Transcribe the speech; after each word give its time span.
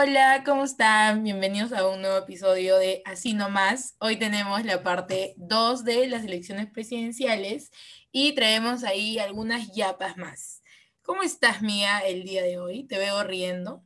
Hola, 0.00 0.42
¿cómo 0.44 0.64
están? 0.64 1.22
Bienvenidos 1.22 1.72
a 1.72 1.86
un 1.86 2.00
nuevo 2.00 2.16
episodio 2.16 2.78
de 2.78 3.02
Así 3.04 3.34
Nomás. 3.34 3.96
Hoy 3.98 4.16
tenemos 4.16 4.64
la 4.64 4.82
parte 4.82 5.34
2 5.36 5.84
de 5.84 6.06
las 6.06 6.24
elecciones 6.24 6.66
presidenciales 6.70 7.70
y 8.10 8.34
traemos 8.34 8.84
ahí 8.84 9.18
algunas 9.18 9.74
yapas 9.74 10.16
más. 10.16 10.62
¿Cómo 11.08 11.22
estás, 11.22 11.62
Mía, 11.62 12.00
el 12.00 12.22
día 12.24 12.42
de 12.42 12.58
hoy? 12.58 12.84
Te 12.84 12.98
veo 12.98 13.24
riendo. 13.24 13.82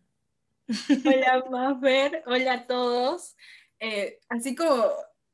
Hola, 1.07 1.45
Maffer. 1.48 2.25
Hola 2.27 2.53
a 2.53 2.67
todos. 2.67 3.37
Eh, 3.79 4.19
así 4.29 4.57
como 4.57 4.87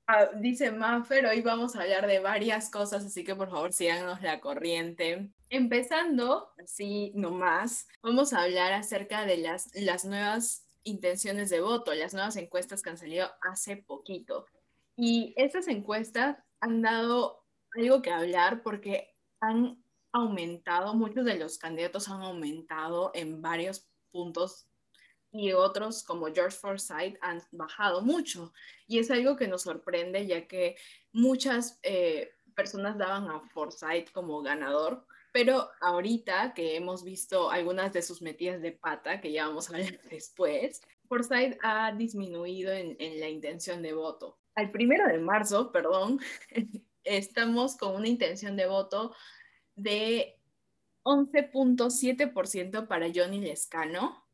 ah, 0.06 0.26
dice 0.36 0.70
Maffer, 0.70 1.24
hoy 1.24 1.40
vamos 1.40 1.74
a 1.74 1.80
hablar 1.80 2.06
de 2.06 2.20
varias 2.20 2.68
cosas, 2.68 3.06
así 3.06 3.24
que 3.24 3.34
por 3.34 3.48
favor 3.48 3.72
síganos 3.72 4.20
la 4.20 4.38
corriente. 4.38 5.30
Empezando, 5.48 6.52
así 6.62 7.10
nomás, 7.14 7.88
vamos 8.02 8.34
a 8.34 8.42
hablar 8.42 8.74
acerca 8.74 9.24
de 9.24 9.38
las, 9.38 9.74
las 9.74 10.04
nuevas 10.04 10.68
intenciones 10.84 11.48
de 11.48 11.62
voto, 11.62 11.94
las 11.94 12.12
nuevas 12.12 12.36
encuestas 12.36 12.82
que 12.82 12.90
han 12.90 12.98
salido 12.98 13.30
hace 13.40 13.78
poquito. 13.78 14.44
Y 14.94 15.32
estas 15.38 15.68
encuestas 15.68 16.36
han 16.60 16.82
dado 16.82 17.46
algo 17.74 18.02
que 18.02 18.10
hablar 18.10 18.62
porque 18.62 19.16
han 19.40 19.82
aumentado, 20.18 20.94
muchos 20.94 21.24
de 21.24 21.38
los 21.38 21.58
candidatos 21.58 22.08
han 22.08 22.22
aumentado 22.22 23.10
en 23.14 23.40
varios 23.42 23.88
puntos 24.10 24.68
y 25.30 25.52
otros 25.52 26.02
como 26.02 26.32
George 26.32 26.56
Forsyth 26.56 27.18
han 27.20 27.42
bajado 27.52 28.02
mucho. 28.02 28.52
Y 28.86 28.98
es 28.98 29.10
algo 29.10 29.36
que 29.36 29.48
nos 29.48 29.62
sorprende 29.62 30.26
ya 30.26 30.46
que 30.46 30.76
muchas 31.12 31.78
eh, 31.82 32.30
personas 32.54 32.96
daban 32.98 33.28
a 33.28 33.40
Forsyth 33.50 34.10
como 34.12 34.42
ganador, 34.42 35.06
pero 35.32 35.68
ahorita 35.80 36.54
que 36.54 36.76
hemos 36.76 37.04
visto 37.04 37.50
algunas 37.50 37.92
de 37.92 38.02
sus 38.02 38.22
metidas 38.22 38.60
de 38.62 38.72
pata, 38.72 39.20
que 39.20 39.32
ya 39.32 39.46
vamos 39.46 39.70
a 39.70 39.74
ver 39.74 40.00
después, 40.10 40.80
Forsyth 41.06 41.58
ha 41.62 41.92
disminuido 41.92 42.72
en, 42.72 42.96
en 42.98 43.20
la 43.20 43.28
intención 43.28 43.82
de 43.82 43.92
voto. 43.92 44.38
Al 44.54 44.70
primero 44.70 45.06
de 45.06 45.18
marzo, 45.18 45.70
perdón, 45.70 46.18
estamos 47.04 47.76
con 47.76 47.94
una 47.94 48.08
intención 48.08 48.56
de 48.56 48.66
voto 48.66 49.14
de 49.78 50.38
11.7% 51.04 52.86
para 52.86 53.08
Johnny 53.14 53.40
Lescano 53.40 54.26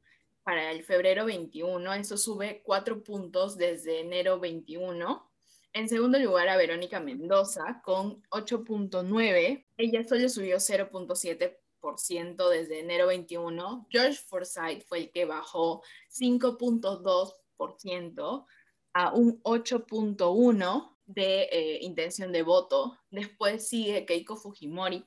para 0.42 0.72
el 0.72 0.82
febrero 0.82 1.24
21. 1.24 1.94
Eso 1.94 2.16
sube 2.16 2.62
4 2.64 3.02
puntos 3.02 3.56
desde 3.56 4.00
enero 4.00 4.40
21. 4.40 5.30
En 5.72 5.88
segundo 5.88 6.18
lugar 6.18 6.48
a 6.48 6.56
Verónica 6.56 6.98
Mendoza 7.00 7.80
con 7.84 8.22
8.9. 8.30 9.66
Ella 9.76 10.04
solo 10.04 10.28
subió 10.28 10.58
0.7% 10.58 12.48
desde 12.48 12.80
enero 12.80 13.06
21. 13.08 13.86
George 13.90 14.20
Forsyth 14.26 14.84
fue 14.86 14.98
el 14.98 15.10
que 15.10 15.24
bajó 15.24 15.82
5.2% 16.10 18.46
a 18.92 19.12
un 19.12 19.42
8.1% 19.42 20.93
de 21.06 21.48
eh, 21.50 21.78
intención 21.82 22.32
de 22.32 22.42
voto. 22.42 22.98
Después 23.10 23.68
sigue 23.68 24.06
Keiko 24.06 24.36
Fujimori 24.36 25.04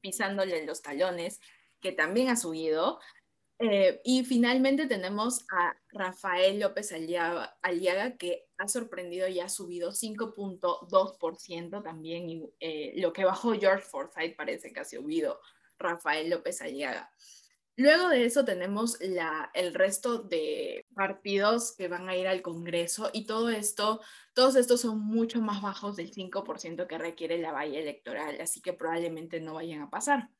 pisándole 0.00 0.66
los 0.66 0.82
talones, 0.82 1.40
que 1.80 1.92
también 1.92 2.28
ha 2.28 2.36
subido. 2.36 2.98
Eh, 3.58 4.02
y 4.04 4.22
finalmente 4.24 4.86
tenemos 4.86 5.46
a 5.50 5.74
Rafael 5.90 6.60
López 6.60 6.92
Aliaga, 6.92 8.16
que 8.18 8.46
ha 8.58 8.68
sorprendido 8.68 9.28
y 9.28 9.40
ha 9.40 9.48
subido 9.48 9.92
5.2% 9.92 11.82
también. 11.82 12.50
Eh, 12.60 12.92
lo 12.96 13.12
que 13.12 13.24
bajó 13.24 13.54
George 13.54 13.84
Forsyth 13.84 14.36
parece 14.36 14.72
que 14.72 14.80
ha 14.80 14.84
subido 14.84 15.40
Rafael 15.78 16.28
López 16.28 16.60
Aliaga. 16.60 17.10
Luego 17.76 18.08
de 18.08 18.24
eso 18.24 18.44
tenemos 18.44 18.98
la, 19.00 19.50
el 19.52 19.74
resto 19.74 20.18
de 20.18 20.85
partidos 20.96 21.76
que 21.76 21.88
van 21.88 22.08
a 22.08 22.16
ir 22.16 22.26
al 22.26 22.40
Congreso 22.40 23.10
y 23.12 23.26
todo 23.26 23.50
esto, 23.50 24.00
todos 24.32 24.56
estos 24.56 24.80
son 24.80 24.98
mucho 24.98 25.42
más 25.42 25.60
bajos 25.60 25.94
del 25.94 26.10
5% 26.10 26.86
que 26.86 26.96
requiere 26.98 27.36
la 27.36 27.52
valla 27.52 27.78
electoral, 27.78 28.40
así 28.40 28.62
que 28.62 28.72
probablemente 28.72 29.38
no 29.38 29.54
vayan 29.54 29.82
a 29.82 29.90
pasar. 29.90 30.30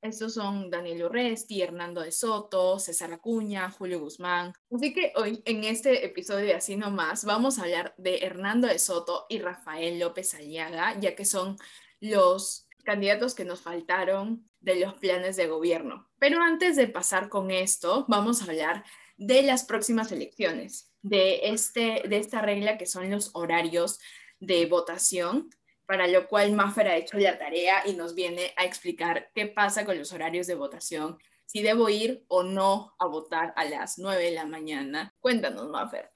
Estos 0.00 0.34
son 0.34 0.70
Daniel 0.70 1.04
Urresti, 1.04 1.60
Hernando 1.60 2.00
de 2.00 2.12
Soto, 2.12 2.78
César 2.78 3.12
Acuña, 3.12 3.70
Julio 3.70 4.00
Guzmán. 4.00 4.54
Así 4.74 4.94
que 4.94 5.12
hoy 5.16 5.42
en 5.44 5.64
este 5.64 6.06
episodio 6.06 6.46
de 6.46 6.54
Así 6.54 6.76
Nomás 6.76 7.24
vamos 7.24 7.58
a 7.58 7.64
hablar 7.64 7.94
de 7.98 8.18
Hernando 8.18 8.66
de 8.66 8.78
Soto 8.78 9.26
y 9.28 9.40
Rafael 9.40 9.98
López 9.98 10.34
Aliaga, 10.34 10.98
ya 10.98 11.14
que 11.14 11.24
son 11.24 11.56
los 12.00 12.66
candidatos 12.84 13.34
que 13.34 13.44
nos 13.44 13.60
faltaron 13.60 14.48
de 14.60 14.76
los 14.76 14.94
planes 14.94 15.36
de 15.36 15.48
gobierno. 15.48 16.08
Pero 16.18 16.40
antes 16.40 16.76
de 16.76 16.86
pasar 16.86 17.28
con 17.28 17.50
esto, 17.50 18.06
vamos 18.08 18.40
a 18.40 18.44
hablar 18.44 18.84
de 19.18 19.42
las 19.42 19.64
próximas 19.64 20.10
elecciones, 20.12 20.90
de, 21.02 21.50
este, 21.50 22.02
de 22.08 22.16
esta 22.16 22.40
regla 22.40 22.78
que 22.78 22.86
son 22.86 23.10
los 23.10 23.30
horarios 23.34 23.98
de 24.40 24.64
votación, 24.66 25.50
para 25.86 26.06
lo 26.06 26.28
cual 26.28 26.52
Maffer 26.52 26.88
ha 26.88 26.96
hecho 26.96 27.18
la 27.18 27.38
tarea 27.38 27.82
y 27.86 27.94
nos 27.94 28.14
viene 28.14 28.52
a 28.56 28.64
explicar 28.64 29.30
qué 29.34 29.46
pasa 29.46 29.84
con 29.84 29.98
los 29.98 30.12
horarios 30.12 30.46
de 30.46 30.54
votación, 30.54 31.18
si 31.46 31.62
debo 31.62 31.88
ir 31.88 32.24
o 32.28 32.42
no 32.42 32.94
a 32.98 33.06
votar 33.06 33.52
a 33.56 33.64
las 33.64 33.98
9 33.98 34.22
de 34.22 34.30
la 34.32 34.46
mañana. 34.46 35.14
Cuéntanos, 35.20 35.68
Maffer. 35.68 36.10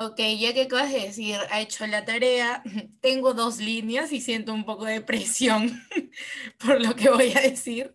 Ok, 0.00 0.20
ya 0.38 0.54
que 0.54 0.62
acabas 0.62 0.92
de 0.92 1.00
decir, 1.00 1.36
ha 1.50 1.60
hecho 1.60 1.86
la 1.86 2.04
tarea, 2.04 2.62
tengo 3.00 3.34
dos 3.34 3.58
líneas 3.58 4.12
y 4.12 4.20
siento 4.20 4.52
un 4.52 4.64
poco 4.64 4.86
de 4.86 5.00
presión 5.02 5.82
por 6.58 6.80
lo 6.80 6.96
que 6.96 7.10
voy 7.10 7.32
a 7.36 7.40
decir, 7.40 7.94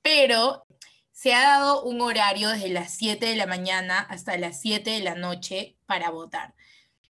pero 0.00 0.64
se 1.20 1.34
ha 1.34 1.42
dado 1.42 1.82
un 1.82 2.00
horario 2.00 2.48
desde 2.48 2.70
las 2.70 2.94
7 2.94 3.26
de 3.26 3.36
la 3.36 3.44
mañana 3.44 3.98
hasta 4.00 4.38
las 4.38 4.58
7 4.62 4.88
de 4.88 5.00
la 5.00 5.14
noche 5.16 5.76
para 5.84 6.08
votar. 6.08 6.54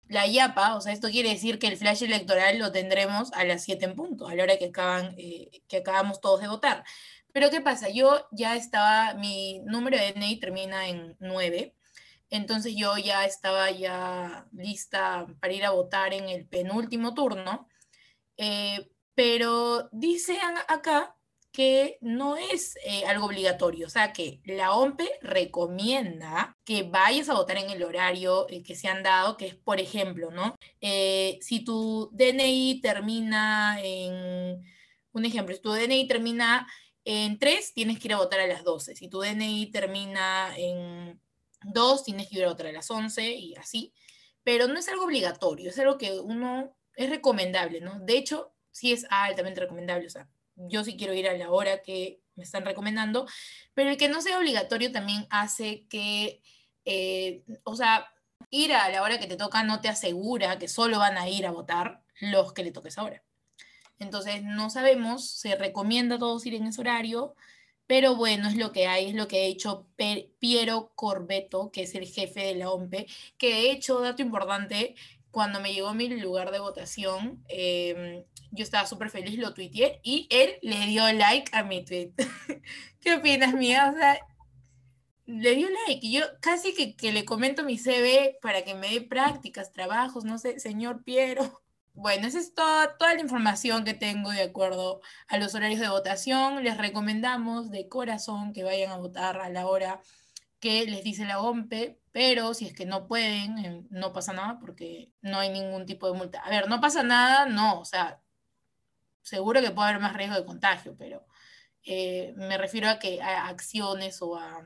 La 0.09 0.27
IAPA, 0.27 0.75
o 0.75 0.81
sea, 0.81 0.93
esto 0.93 1.11
quiere 1.11 1.29
decir 1.29 1.61
que 1.61 1.69
el 1.69 1.77
flash 1.77 2.03
electoral 2.03 2.59
lo 2.59 2.73
tendremos 2.73 3.33
a 3.35 3.45
las 3.45 3.63
7 3.63 3.85
en 3.85 3.95
punto, 3.95 4.27
a 4.27 4.35
la 4.35 4.43
hora 4.43 4.59
que, 4.59 4.65
acaban, 4.65 5.15
eh, 5.17 5.63
que 5.69 5.77
acabamos 5.77 6.21
todos 6.21 6.41
de 6.41 6.49
votar. 6.49 6.83
Pero 7.33 7.51
¿qué 7.51 7.61
pasa? 7.61 7.89
Yo 7.89 8.27
ya 8.33 8.57
estaba, 8.57 9.15
mi 9.15 9.61
número 9.61 9.97
de 9.97 10.13
DNI 10.13 10.41
termina 10.41 10.89
en 10.89 11.17
9 11.21 11.77
entonces 12.31 12.75
yo 12.77 12.99
ya 12.99 13.25
estaba 13.27 13.71
ya 13.71 14.47
lista 14.53 15.27
para 15.41 15.53
ir 15.53 15.65
a 15.65 15.71
votar 15.71 16.15
en 16.15 16.29
el 16.29 16.47
penúltimo 16.47 17.15
turno, 17.15 17.69
eh, 18.37 18.91
pero 19.15 19.89
dicen 19.93 20.39
acá 20.69 21.15
que 21.53 21.99
no 22.01 22.37
es 22.37 22.77
eh, 22.85 23.05
algo 23.07 23.27
obligatorio, 23.27 23.87
o 23.87 23.91
sea 23.91 24.13
que 24.13 24.41
la 24.45 24.75
OMPE 24.75 25.09
recomienda 25.23 26.57
que 26.65 26.85
vayas 26.85 27.29
a 27.29 27.35
votar 27.35 27.59
en 27.59 27.71
el 27.71 27.83
horario 27.83 28.47
eh, 28.49 28.63
que 28.63 28.77
se 28.77 28.89
han 28.89 29.03
dado, 29.03 29.37
que 29.37 29.47
es, 29.47 29.57
por 29.57 29.81
ejemplo, 29.81 30.31
¿no? 30.31 30.55
si 30.81 31.65
tu 31.65 32.11
DNI 32.13 32.81
termina 32.81 33.79
en, 33.83 34.63
un 35.13 35.25
ejemplo, 35.25 35.55
si 35.55 35.61
tu 35.63 35.73
DNI 35.73 36.07
termina 36.07 36.67
en 37.05 37.39
3, 37.39 37.75
tienes 37.75 37.99
que 37.99 38.09
ir 38.09 38.15
a 38.15 38.19
votar 38.19 38.41
a 38.41 38.47
las 38.47 38.63
12, 38.65 38.95
si 38.95 39.09
tu 39.09 39.21
DNI 39.21 39.71
termina 39.71 40.55
en 40.57 41.21
dos, 41.63 42.05
tienes 42.05 42.29
que 42.29 42.39
ir 42.39 42.45
a 42.45 42.51
otra 42.51 42.69
a 42.69 42.73
las 42.73 42.91
11 42.91 43.33
y 43.33 43.55
así, 43.57 43.93
pero 44.43 44.69
no 44.69 44.79
es 44.79 44.89
algo 44.89 45.05
obligatorio, 45.05 45.71
es 45.71 45.79
algo 45.79 45.99
que 45.99 46.19
uno 46.19 46.77
es 46.95 47.11
recomendable, 47.11 47.81
¿no? 47.81 47.99
De 48.01 48.17
hecho, 48.17 48.55
sí 48.71 48.93
es 48.93 49.07
altamente 49.11 49.61
recomendable, 49.61 50.07
o 50.07 50.11
sea, 50.11 50.29
yo 50.69 50.85
sí 50.85 50.97
quiero 50.97 51.15
ir 51.15 51.29
a 51.29 51.37
la 51.37 51.51
hora 51.51 51.83
que 51.83 52.21
me 52.35 52.45
están 52.45 52.65
recomendando, 52.65 53.27
pero 53.75 53.91
el 53.91 53.97
que 53.97 54.09
no 54.09 54.23
sea 54.23 54.39
obligatorio 54.39 54.93
también 54.93 55.27
hace 55.31 55.87
que, 55.89 56.43
eh, 56.85 57.45
o 57.65 57.77
sea, 57.77 58.13
ir 58.51 58.73
a 58.73 58.89
la 58.89 59.03
hora 59.03 59.19
que 59.19 59.27
te 59.27 59.37
toca 59.37 59.63
no 59.63 59.81
te 59.81 59.89
asegura 59.89 60.59
que 60.59 60.69
solo 60.69 60.99
van 60.99 61.19
a 61.19 61.29
ir 61.29 61.47
a 61.47 61.51
votar 61.51 62.03
los 62.21 62.53
que 62.53 62.65
le 62.65 62.73
toques 62.73 62.99
ahora. 62.99 63.23
Entonces, 63.99 64.43
no 64.43 64.71
sabemos, 64.71 65.31
se 65.31 65.57
recomienda 65.57 66.17
a 66.17 66.19
todos 66.19 66.47
ir 66.47 66.55
en 66.55 66.67
ese 66.67 66.81
horario, 66.81 67.35
pero 67.87 68.17
bueno, 68.17 68.49
es 68.49 68.57
lo 68.57 68.73
que 68.73 68.87
hay, 68.87 69.09
es 69.09 69.15
lo 69.15 69.29
que 69.29 69.41
ha 69.41 69.47
hecho 69.47 69.87
Piero 70.39 70.93
Corbeto, 70.95 71.71
que 71.71 71.83
es 71.83 71.95
el 71.95 72.07
jefe 72.07 72.41
de 72.41 72.55
la 72.55 72.71
OMPE, 72.71 73.07
que 73.37 73.49
de 73.49 73.71
hecho, 73.73 74.01
dato 74.01 74.23
importante, 74.23 74.95
cuando 75.31 75.61
me 75.61 75.73
llegó 75.73 75.93
mi 75.93 76.09
lugar 76.09 76.51
de 76.51 76.61
votación, 76.61 77.45
em, 77.49 78.25
yo 78.51 78.65
estaba 78.65 78.87
súper 78.87 79.11
feliz, 79.11 79.39
lo 79.39 79.55
tuiteé 79.55 80.01
y 80.03 80.27
él 80.31 80.57
le 80.63 80.87
dio 80.87 81.11
like 81.13 81.51
a 81.55 81.63
mi 81.63 81.85
tweet. 81.85 82.13
¿Qué 83.01 83.15
opinas, 83.15 83.55
mía? 83.55 83.91
O 83.95 83.99
sea, 83.99 84.19
le 85.27 85.55
dio 85.55 85.69
like 85.87 86.05
y 86.05 86.13
yo 86.13 86.25
casi 86.41 86.75
que, 86.75 86.97
que 86.97 87.13
le 87.13 87.25
comento 87.25 87.63
mi 87.63 87.79
CV 87.79 88.39
para 88.43 88.63
que 88.63 88.75
me 88.75 88.91
dé 88.91 89.01
prácticas, 89.01 89.73
trabajos, 89.73 90.25
no 90.25 90.39
sé, 90.39 90.59
señor 90.59 91.05
Piero. 91.05 91.63
bueno, 91.95 92.27
esa 92.27 92.39
es 92.39 92.55
toda, 92.55 92.97
toda 92.97 93.15
la 93.15 93.21
información 93.21 93.85
que 93.85 93.95
tengo 93.95 94.31
de 94.31 94.43
acuerdo 94.43 95.01
a 95.29 95.39
los 95.39 95.55
horarios 95.55 95.81
de 95.81 95.89
votación. 95.89 96.65
Les 96.65 96.77
recomendamos 96.77 97.71
de 97.71 97.89
corazón 97.89 98.53
que 98.53 98.65
vayan 98.65 98.91
a 98.91 98.97
votar 98.97 99.41
a 99.41 99.51
la 99.51 99.67
hora 99.67 100.01
que 100.61 100.85
les 100.87 101.03
dice 101.05 101.25
la 101.25 101.41
OMPE, 101.41 102.01
pero 102.13 102.55
si 102.55 102.67
es 102.67 102.75
que 102.75 102.85
no 102.85 103.07
pueden, 103.07 103.59
eh, 103.59 103.87
no 103.91 104.13
pasa 104.13 104.33
nada 104.33 104.59
porque 104.61 105.11
no 105.23 105.39
hay 105.39 105.51
ningún 105.51 105.87
tipo 105.87 106.11
de 106.11 106.19
multa. 106.19 106.41
A 106.41 106.51
ver, 106.51 106.69
no 106.69 106.81
pasa 106.81 107.03
nada, 107.03 107.47
no, 107.47 107.81
o 107.81 107.85
sea, 107.85 108.21
seguro 109.23 109.61
que 109.61 109.71
puede 109.71 109.91
haber 109.91 110.01
más 110.01 110.15
riesgo 110.15 110.37
de 110.37 110.45
contagio, 110.45 110.97
pero 110.99 111.27
eh, 111.85 112.35
me 112.37 112.59
refiero 112.59 112.89
a 112.89 112.99
que 112.99 113.23
a 113.23 113.49
acciones 113.49 114.21
o 114.23 114.37
a 114.37 114.65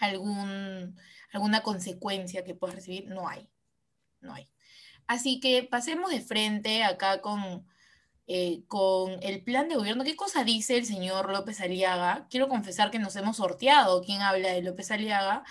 algún, 0.00 0.96
alguna 1.32 1.62
consecuencia 1.62 2.44
que 2.44 2.54
puedas 2.54 2.76
recibir, 2.76 3.08
no 3.08 3.28
hay, 3.28 3.48
no 4.20 4.34
hay. 4.34 4.48
Así 5.06 5.40
que 5.40 5.62
pasemos 5.62 6.10
de 6.10 6.20
frente 6.20 6.84
acá 6.84 7.20
con, 7.20 7.66
eh, 8.26 8.64
con 8.68 9.22
el 9.22 9.42
plan 9.42 9.68
de 9.68 9.76
gobierno. 9.76 10.04
¿Qué 10.04 10.16
cosa 10.16 10.44
dice 10.44 10.76
el 10.76 10.84
señor 10.84 11.30
López 11.30 11.60
Aliaga? 11.60 12.26
Quiero 12.28 12.48
confesar 12.48 12.90
que 12.90 12.98
nos 12.98 13.16
hemos 13.16 13.36
sorteado 13.36 14.02
quién 14.02 14.20
habla 14.22 14.48
de 14.50 14.62
López 14.62 14.90
Aliaga, 14.90 15.44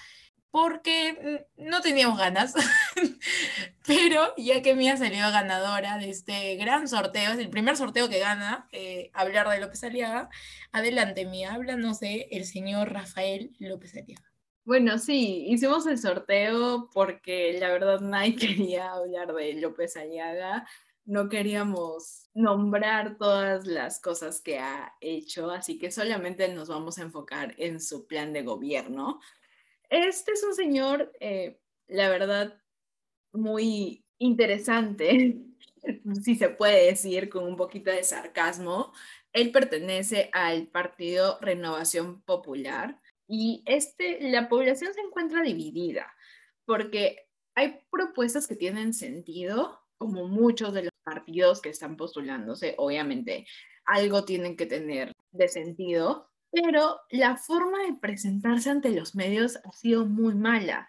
porque 0.56 1.44
mm, 1.58 1.68
no 1.68 1.82
teníamos 1.82 2.18
ganas, 2.18 2.54
pero 3.86 4.34
ya 4.38 4.62
que 4.62 4.74
me 4.74 4.90
ha 4.90 4.96
salido 4.96 5.30
ganadora 5.30 5.98
de 5.98 6.10
este 6.10 6.56
gran 6.56 6.88
sorteo, 6.88 7.34
es 7.34 7.40
el 7.40 7.50
primer 7.50 7.76
sorteo 7.76 8.08
que 8.08 8.20
gana 8.20 8.66
eh, 8.72 9.12
hablar 9.14 9.50
de 9.50 9.60
López 9.60 9.84
Aliaga, 9.84 10.30
adelante, 10.72 11.26
Mía, 11.26 11.56
habla, 11.56 11.76
no 11.76 11.94
sé, 11.94 12.30
el 12.32 12.46
señor 12.46 12.94
Rafael 12.94 13.54
López 13.60 13.98
Aliaga. 13.98 14.32
Bueno, 14.64 14.98
sí, 14.98 15.46
hicimos 15.50 15.88
el 15.88 15.98
sorteo 15.98 16.90
porque 16.94 17.58
la 17.60 17.68
verdad 17.68 18.00
nadie 18.00 18.36
quería 18.38 18.94
hablar 18.94 19.34
de 19.34 19.56
López 19.56 19.98
Aliaga, 19.98 20.66
no 21.04 21.28
queríamos 21.28 22.30
nombrar 22.34 23.18
todas 23.18 23.68
las 23.68 24.00
cosas 24.00 24.40
que 24.40 24.60
ha 24.60 24.94
hecho, 25.02 25.52
así 25.52 25.78
que 25.78 25.92
solamente 25.92 26.48
nos 26.48 26.70
vamos 26.70 26.98
a 26.98 27.02
enfocar 27.02 27.56
en 27.58 27.82
su 27.82 28.08
plan 28.08 28.32
de 28.32 28.44
gobierno. 28.44 29.20
Este 29.90 30.32
es 30.32 30.44
un 30.44 30.56
señor, 30.56 31.12
eh, 31.20 31.60
la 31.88 32.10
verdad, 32.10 32.62
muy 33.34 34.06
interesante, 34.18 35.38
si 36.24 36.36
se 36.36 36.50
puede 36.50 36.88
decir 36.88 37.30
con 37.30 37.44
un 37.46 37.56
poquito 37.56 37.92
de 37.92 38.04
sarcasmo. 38.04 38.94
Él 39.34 39.52
pertenece 39.52 40.30
al 40.34 40.68
partido 40.68 41.38
Renovación 41.42 42.22
Popular 42.22 43.00
y 43.28 43.64
este, 43.66 44.30
la 44.30 44.48
población 44.48 44.94
se 44.94 45.02
encuentra 45.02 45.42
dividida 45.42 46.14
porque 46.66 47.28
hay 47.56 47.82
propuestas 47.92 48.48
que 48.48 48.56
tienen 48.56 48.94
sentido, 48.94 49.82
como 49.98 50.28
muchos 50.28 50.74
de 50.74 50.84
los 50.84 50.94
partidos 51.04 51.62
que 51.62 51.70
están 51.70 51.96
postulándose, 51.96 52.76
obviamente 52.78 53.46
algo 53.86 54.26
tienen 54.26 54.58
que 54.58 54.66
tener 54.66 55.12
de 55.32 55.48
sentido, 55.48 56.30
pero 56.56 57.02
la 57.10 57.36
forma 57.36 57.84
de 57.84 57.94
presentarse 57.94 58.70
ante 58.70 58.90
los 58.92 59.14
medios 59.14 59.58
ha 59.58 59.72
sido 59.74 60.06
muy 60.06 60.36
mala. 60.36 60.88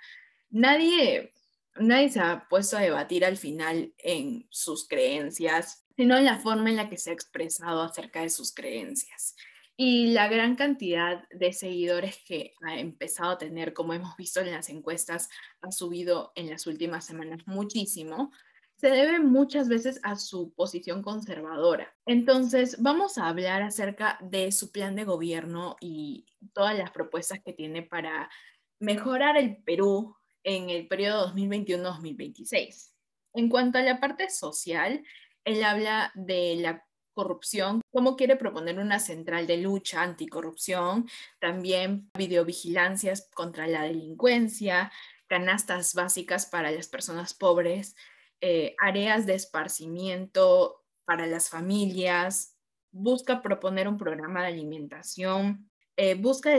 Nadie, 0.49 1.35
nadie 1.77 2.09
se 2.09 2.21
ha 2.21 2.47
puesto 2.49 2.77
a 2.77 2.83
debatir 2.83 3.25
al 3.25 3.37
final 3.37 3.93
en 3.99 4.47
sus 4.51 4.87
creencias, 4.87 5.85
sino 5.97 6.17
en 6.17 6.25
la 6.25 6.39
forma 6.39 6.71
en 6.71 6.77
la 6.77 6.89
que 6.89 6.99
se 6.99 7.11
ha 7.11 7.15
expresado 7.15 7.83
acerca 7.83 8.23
de 8.23 8.31
sus 8.31 8.55
creencias. 8.55 9.35
Y 9.77 10.13
la 10.13 10.29
gran 10.29 10.55
cantidad 10.55 11.29
de 11.31 11.53
seguidores 11.53 12.19
que 12.25 12.55
ha 12.63 12.79
empezado 12.79 13.33
a 13.33 13.39
tener, 13.39 13.75
como 13.75 13.93
hemos 13.93 14.17
visto 14.17 14.41
en 14.41 14.53
las 14.53 14.69
encuestas, 14.71 15.29
ha 15.61 15.73
subido 15.73 16.33
en 16.37 16.49
las 16.49 16.67
últimas 16.67 17.05
semanas 17.05 17.41
muchísimo, 17.47 18.31
se 18.77 18.89
debe 18.91 19.19
muchas 19.21 19.69
veces 19.69 20.01
a 20.03 20.17
su 20.17 20.53
posición 20.55 21.03
conservadora. 21.03 21.95
Entonces, 22.05 22.81
vamos 22.81 23.17
a 23.17 23.29
hablar 23.29 23.63
acerca 23.63 24.19
de 24.21 24.53
su 24.53 24.71
plan 24.71 24.95
de 24.95 25.05
gobierno 25.05 25.77
y 25.81 26.27
todas 26.53 26.77
las 26.77 26.91
propuestas 26.91 27.41
que 27.45 27.55
tiene 27.55 27.83
para 27.83 28.31
mejorar 28.79 29.37
el 29.37 29.57
Perú 29.63 30.15
en 30.45 30.69
el 30.71 30.87
periodo 30.89 31.35
2021-2026. 31.35 32.93
En 33.35 33.49
cuanto 33.49 33.79
a 33.79 33.83
la 33.83 33.99
parte 33.99 34.29
social, 34.31 35.03
él 35.45 35.65
habla 35.65 36.13
de 36.15 36.57
la 36.57 36.85
corrupción, 37.15 37.81
cómo 37.91 38.15
quiere 38.15 38.37
proponer 38.37 38.79
una 38.79 38.99
central 38.99 39.47
de 39.47 39.57
lucha 39.57 40.03
anticorrupción, 40.03 41.09
también 41.41 42.11
videovigilancias 42.15 43.31
contra 43.35 43.67
la 43.67 43.83
delincuencia, 43.83 44.93
canastas 45.27 45.95
básicas 45.95 46.45
para 46.45 46.71
las 46.71 46.89
personas 46.89 47.33
pobres, 47.33 47.97
eh, 48.41 48.75
áreas 48.79 49.27
de 49.27 49.35
esparcimiento 49.35 50.85
para 51.05 51.27
las 51.27 51.49
familias, 51.49 52.57
busca 52.91 53.43
proponer 53.43 53.89
un 53.89 53.99
programa 53.99 54.43
de 54.43 54.49
alimentación, 54.49 55.71
eh, 55.97 56.15
busca 56.15 56.51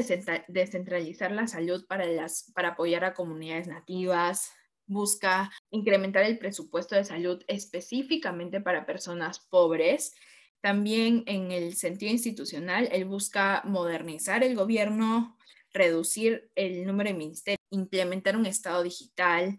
descentralizar 0.48 1.32
la 1.32 1.48
salud 1.48 1.86
para, 1.88 2.06
las, 2.06 2.52
para 2.56 2.70
apoyar 2.70 3.04
a 3.04 3.14
comunidades 3.14 3.68
nativas, 3.68 4.52
busca 4.88 5.52
incrementar 5.70 6.24
el 6.24 6.40
presupuesto 6.40 6.96
de 6.96 7.04
salud 7.04 7.44
específicamente 7.48 8.62
para 8.62 8.86
personas 8.86 9.40
pobres. 9.40 10.16
También 10.62 11.24
en 11.28 11.52
el 11.52 11.76
sentido 11.76 12.12
institucional, 12.12 12.90
él 12.92 13.06
busca 13.06 13.62
modernizar 13.66 14.44
el 14.44 14.56
gobierno, 14.56 15.38
reducir 15.72 16.50
el 16.56 16.86
número 16.86 17.10
de 17.10 17.18
ministerios, 17.18 17.60
implementar 17.70 18.36
un 18.36 18.46
Estado 18.46 18.82
digital, 18.82 19.58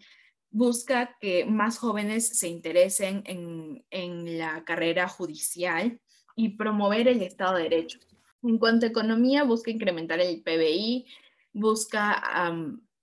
busca 0.50 1.16
que 1.20 1.44
más 1.44 1.78
jóvenes 1.78 2.38
se 2.38 2.48
interesen 2.48 3.22
en, 3.26 4.38
la 4.38 4.64
carrera 4.64 5.08
judicial 5.08 6.00
y 6.36 6.50
promover 6.50 7.08
el 7.08 7.22
Estado 7.22 7.56
de 7.56 7.64
Derecho. 7.64 7.98
En 8.42 8.58
cuanto 8.58 8.86
a 8.86 8.88
economía, 8.88 9.44
busca 9.44 9.70
incrementar 9.70 10.20
el 10.20 10.42
PBI, 10.42 11.06
busca 11.52 12.22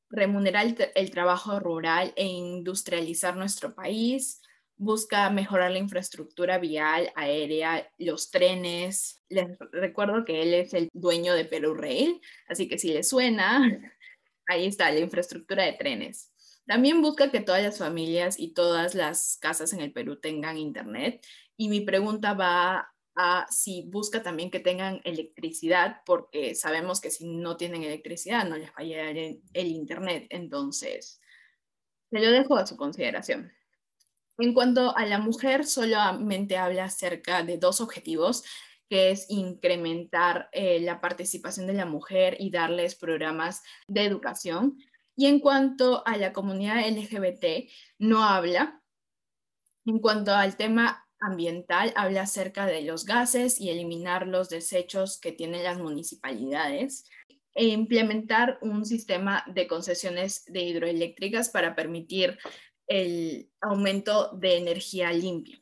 remunerar 0.09 0.75
el, 0.95 1.11
trabajo 1.11 1.59
rural 1.59 2.13
e 2.15 2.25
industrializar 2.25 3.35
nuestro 3.35 3.75
país, 3.75 4.41
busca 4.77 5.29
mejorar 5.29 5.71
la 5.71 5.79
infraestructura 5.79 6.57
vial, 6.57 7.11
aérea, 7.15 7.89
los 7.97 8.31
trenes. 8.31 9.23
Les 9.29 9.57
recuerdo 9.71 10.25
que 10.25 10.41
él 10.41 10.53
es 10.53 10.73
el 10.73 10.89
dueño 10.93 11.33
de 11.33 11.45
Perú 11.45 11.73
Rail, 11.73 12.21
así 12.47 12.67
que 12.67 12.77
si 12.77 12.93
le 12.93 13.03
suena, 13.03 13.61
ahí 14.47 14.65
está 14.65 14.91
la 14.91 14.99
infraestructura 14.99 15.63
de 15.63 15.73
trenes. 15.73 16.31
También 16.65 17.01
busca 17.01 17.31
que 17.31 17.41
todas 17.41 17.61
las 17.61 17.77
familias 17.77 18.39
y 18.39 18.53
todas 18.53 18.95
las 18.95 19.37
casas 19.39 19.71
en 19.73 19.81
el 19.81 19.93
Perú 19.93 20.19
tengan 20.19 20.57
internet. 20.57 21.25
Y 21.57 21.69
mi 21.69 21.81
pregunta 21.81 22.33
va 22.33 22.91
a 23.15 23.47
si 23.49 23.83
busca 23.83 24.21
también 24.21 24.51
que 24.51 24.59
tengan 24.59 24.99
electricidad, 25.03 26.01
porque 26.05 26.53
sabemos 26.55 26.99
que 26.99 27.11
si 27.11 27.25
no 27.25 27.55
tienen 27.55 27.83
electricidad 27.83 28.45
no 28.45 28.57
les 28.57 28.69
va 28.69 28.77
a 28.77 28.83
llegar 28.83 29.15
el, 29.17 29.67
internet. 29.67 30.27
Entonces, 30.29 31.21
se 32.11 32.19
lo 32.19 32.31
dejo 32.31 32.57
a 32.57 32.67
su 32.67 32.75
consideración. 32.75 33.51
En 34.37 34.53
cuanto 34.53 34.95
a 34.97 35.05
la 35.05 35.17
mujer, 35.17 35.65
solamente 35.65 36.57
habla 36.57 36.85
acerca 36.85 37.43
de 37.43 37.57
dos 37.57 37.79
objetivos, 37.79 38.43
que 38.89 39.11
es 39.11 39.27
incrementar 39.29 40.49
eh, 40.51 40.79
la 40.81 40.99
participación 40.99 41.67
de 41.67 41.73
la 41.73 41.85
mujer 41.85 42.35
y 42.39 42.51
darles 42.51 42.95
programas 42.95 43.63
de 43.87 44.03
educación. 44.03 44.77
Y 45.15 45.27
en 45.27 45.39
cuanto 45.39 46.05
a 46.05 46.17
la 46.17 46.33
comunidad 46.33 46.87
LGBT, 46.87 47.69
no 47.99 48.23
habla. 48.23 48.81
En 49.85 49.99
cuanto 49.99 50.33
al 50.33 50.57
tema 50.57 51.07
ambiental, 51.19 51.93
habla 51.95 52.23
acerca 52.23 52.65
de 52.65 52.81
los 52.81 53.05
gases 53.05 53.59
y 53.59 53.69
eliminar 53.69 54.27
los 54.27 54.49
desechos 54.49 55.19
que 55.19 55.31
tienen 55.31 55.63
las 55.63 55.77
municipalidades 55.77 57.09
e 57.53 57.67
implementar 57.67 58.59
un 58.61 58.85
sistema 58.85 59.43
de 59.47 59.67
concesiones 59.67 60.43
de 60.45 60.61
hidroeléctricas 60.61 61.49
para 61.49 61.73
permitir 61.73 62.37
el 62.87 63.49
aumento 63.61 64.31
de 64.33 64.57
energía 64.57 65.11
limpia. 65.13 65.57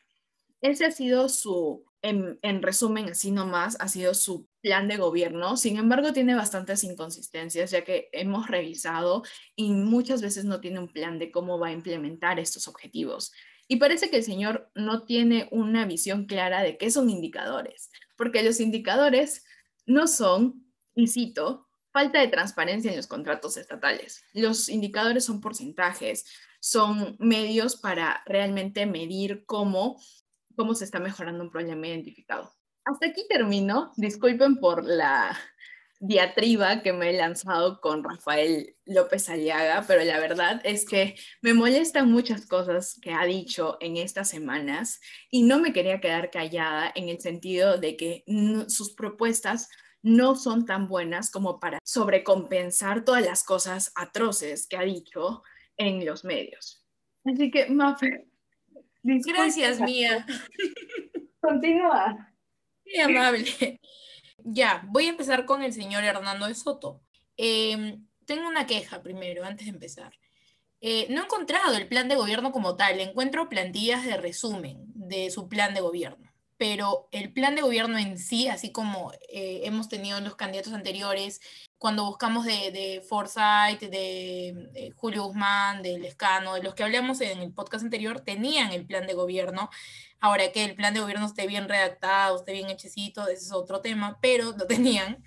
Ese 0.61 0.85
ha 0.85 0.91
sido 0.91 1.29
su, 1.29 1.85
en, 2.03 2.61
resumen, 2.61 3.09
así 3.09 3.31
nomás, 3.31 3.77
ha 3.79 3.87
sido 3.87 4.13
su 4.13 4.47
plan 4.61 4.87
de 4.89 4.97
gobierno. 4.97 5.55
Sin 5.55 5.77
embargo, 5.77 6.11
tiene 6.11 6.35
bastantes 6.35 6.83
inconsistencias, 6.83 7.71
ya 7.71 7.83
que 7.83 8.09
hemos 8.11 8.47
revisado 8.47 9.23
y 9.55 9.71
muchas 9.71 10.21
veces 10.21 10.43
no 10.43 10.59
tiene 10.59 10.79
un 10.79 10.91
plan 10.91 11.17
de 11.17 11.31
cómo 11.31 11.57
va 11.57 11.69
a 11.69 11.71
implementar 11.71 12.39
estos 12.39 12.67
objetivos. 12.67 13.31
Y 13.69 13.77
parece 13.77 14.09
que 14.09 14.17
el 14.17 14.23
señor 14.23 14.69
no 14.75 15.03
tiene 15.03 15.47
una 15.51 15.85
visión 15.85 16.25
clara 16.25 16.61
de 16.61 16.77
qué 16.77 16.91
son 16.91 17.09
indicadores, 17.09 17.89
porque 18.17 18.43
los 18.43 18.59
indicadores 18.59 19.45
no 19.85 20.07
son, 20.07 20.65
y 20.95 21.07
cito, 21.07 21.67
falta 21.93 22.19
de 22.19 22.27
transparencia 22.27 22.91
en 22.91 22.97
los 22.97 23.07
contratos 23.07 23.55
estatales. 23.55 24.25
Los 24.33 24.67
indicadores 24.67 25.23
son 25.23 25.39
porcentajes, 25.39 26.25
son 26.59 27.15
medios 27.19 27.77
para 27.77 28.23
realmente 28.25 28.85
medir 28.85 29.45
cómo, 29.45 30.01
cómo 30.55 30.75
se 30.75 30.85
está 30.85 30.99
mejorando 30.99 31.43
un 31.43 31.51
problema 31.51 31.87
identificado. 31.87 32.51
Hasta 32.85 33.07
aquí 33.07 33.25
termino. 33.29 33.91
Disculpen 33.95 34.57
por 34.57 34.83
la 34.83 35.37
diatriba 35.99 36.81
que 36.81 36.91
me 36.91 37.09
he 37.09 37.13
lanzado 37.13 37.79
con 37.79 38.03
Rafael 38.03 38.75
López 38.85 39.29
Aliaga, 39.29 39.85
pero 39.87 40.03
la 40.03 40.19
verdad 40.19 40.59
es 40.65 40.83
que 40.85 41.15
me 41.41 41.53
molestan 41.53 42.11
muchas 42.11 42.45
cosas 42.45 42.99
que 43.01 43.13
ha 43.13 43.23
dicho 43.23 43.77
en 43.79 43.95
estas 43.95 44.29
semanas 44.29 44.99
y 45.31 45.43
no 45.43 45.59
me 45.59 45.71
quería 45.71 46.01
quedar 46.01 46.29
callada 46.29 46.91
en 46.93 47.07
el 47.07 47.21
sentido 47.21 47.77
de 47.77 47.95
que 47.95 48.25
sus 48.67 48.93
propuestas 48.95 49.69
no 50.01 50.35
son 50.35 50.65
tan 50.65 50.89
buenas 50.89 51.31
como 51.31 51.61
para 51.61 51.79
sobrecompensar 51.85 53.05
todas 53.05 53.23
las 53.23 53.45
cosas 53.45 53.93
atroces 53.95 54.67
que 54.67 54.75
ha 54.75 54.83
dicho 54.83 55.41
en 55.77 56.05
los 56.05 56.25
medios. 56.25 56.85
Así 57.23 57.49
que, 57.49 57.67
Mafe. 57.67 58.27
Gracias, 59.03 59.79
Mía. 59.79 60.25
Continúa. 61.41 62.33
Muy 62.85 62.99
amable. 63.01 63.79
Ya, 64.45 64.83
voy 64.87 65.05
a 65.07 65.09
empezar 65.09 65.45
con 65.45 65.61
el 65.61 65.73
señor 65.73 66.03
Hernando 66.03 66.47
de 66.47 66.55
Soto. 66.55 67.01
Em, 67.37 68.05
tengo 68.25 68.47
una 68.47 68.65
queja 68.65 69.01
primero, 69.01 69.43
antes 69.43 69.65
de 69.65 69.71
empezar. 69.73 70.13
Eh, 70.81 71.07
no 71.09 71.21
he 71.21 71.25
encontrado 71.25 71.75
el 71.77 71.87
plan 71.87 72.09
de 72.09 72.15
gobierno 72.15 72.51
como 72.51 72.75
tal, 72.75 72.99
encuentro 72.99 73.47
plantillas 73.47 74.05
de 74.05 74.17
resumen 74.17 74.83
de 74.93 75.31
su 75.31 75.47
plan 75.47 75.73
de 75.73 75.79
gobierno, 75.79 76.33
pero 76.57 77.07
el 77.11 77.31
plan 77.31 77.55
de 77.55 77.61
gobierno 77.61 77.97
en 77.97 78.17
sí, 78.17 78.49
así 78.49 78.73
como 78.73 79.13
eh, 79.29 79.61
hemos 79.63 79.87
tenido 79.87 80.17
en 80.17 80.25
los 80.25 80.35
candidatos 80.35 80.73
anteriores, 80.73 81.39
cuando 81.83 82.05
buscamos 82.05 82.45
de, 82.45 82.71
de 82.71 83.03
Forsyth, 83.05 83.81
de, 83.81 84.69
de, 84.71 84.93
Julio 84.95 85.25
Guzmán, 85.25 85.83
de 85.83 85.99
Lescano, 85.99 86.53
de 86.53 86.63
los 86.63 86.75
que 86.75 86.83
hablamos 86.83 87.19
en 87.19 87.41
el 87.41 87.51
podcast 87.51 87.83
anterior, 87.83 88.21
tenían 88.21 88.71
el 88.71 88.85
plan 88.85 89.05
de 89.05 89.13
gobierno, 89.13 89.69
Ahora 90.21 90.49
que 90.53 90.63
el 90.63 90.75
plan 90.75 90.93
de 90.93 91.01
gobierno 91.01 91.25
esté 91.25 91.45
bien 91.45 91.67
redactado, 91.67 92.37
esté 92.37 92.53
bien 92.53 92.69
hechecito, 92.69 93.27
ese 93.27 93.43
es 93.43 93.51
otro 93.51 93.81
tema, 93.81 94.19
pero 94.21 94.53
lo 94.57 94.65
tenían. 94.65 95.21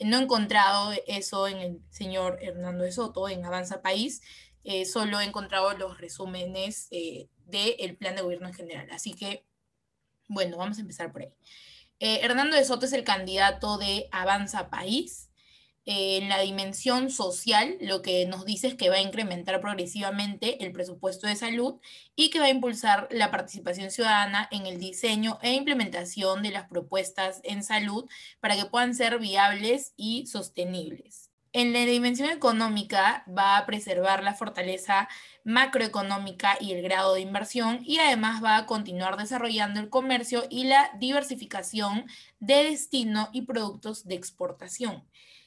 No 0.00 0.18
he 0.18 0.22
encontrado 0.22 0.92
eso 1.06 1.46
en 1.46 1.58
el 1.58 1.80
señor 1.90 2.40
Hernando 2.42 2.82
de 2.82 2.90
Soto, 2.90 3.28
en 3.28 3.44
Avanza 3.44 3.82
País. 3.82 4.22
Eh, 4.64 4.84
solo 4.84 5.20
he 5.20 5.24
encontrado 5.24 5.72
los 5.74 5.98
resúmenes 5.98 6.88
eh, 6.90 7.28
del 7.46 7.96
plan 7.96 8.16
de 8.16 8.22
gobierno 8.22 8.48
en 8.48 8.54
general. 8.54 8.88
Así 8.90 9.14
que, 9.14 9.46
bueno, 10.26 10.56
vamos 10.56 10.78
a 10.78 10.80
empezar 10.80 11.12
por 11.12 11.22
ahí. 11.22 11.32
Eh, 12.00 12.18
Hernando 12.24 12.56
de 12.56 12.64
Soto 12.64 12.86
es 12.86 12.92
el 12.92 13.04
candidato 13.04 13.78
de 13.78 14.08
Avanza 14.10 14.68
País 14.68 15.30
en 15.84 16.28
la 16.28 16.40
dimensión 16.40 17.10
social, 17.10 17.76
lo 17.80 18.02
que 18.02 18.24
nos 18.26 18.44
dice 18.44 18.68
es 18.68 18.74
que 18.74 18.88
va 18.88 18.96
a 18.96 19.00
incrementar 19.00 19.60
progresivamente 19.60 20.64
el 20.64 20.72
presupuesto 20.72 21.26
de 21.26 21.36
salud 21.36 21.80
y 22.14 22.30
que 22.30 22.38
va 22.38 22.46
a 22.46 22.50
impulsar 22.50 23.08
la 23.10 23.30
participación 23.30 23.90
ciudadana 23.90 24.48
en 24.52 24.66
el 24.66 24.78
diseño 24.78 25.38
e 25.42 25.54
implementación 25.54 26.42
de 26.42 26.50
las 26.50 26.68
propuestas 26.68 27.40
en 27.42 27.64
salud 27.64 28.08
para 28.40 28.56
que 28.56 28.66
puedan 28.66 28.94
ser 28.94 29.18
viables 29.18 29.92
y 29.96 30.26
sostenibles. 30.26 31.32
En 31.54 31.74
la 31.74 31.80
dimensión 31.80 32.30
económica 32.30 33.24
va 33.28 33.58
a 33.58 33.66
preservar 33.66 34.22
la 34.22 34.32
fortaleza 34.32 35.08
macroeconómica 35.44 36.56
y 36.58 36.72
el 36.72 36.82
grado 36.82 37.12
de 37.12 37.20
inversión 37.20 37.80
y 37.84 37.98
además 37.98 38.42
va 38.42 38.56
a 38.56 38.64
continuar 38.64 39.18
desarrollando 39.18 39.78
el 39.78 39.90
comercio 39.90 40.44
y 40.48 40.64
la 40.64 40.90
diversificación 40.98 42.06
de 42.40 42.64
destino 42.64 43.28
y 43.34 43.42
productos 43.42 44.06
de 44.06 44.14
exportación. 44.14 45.04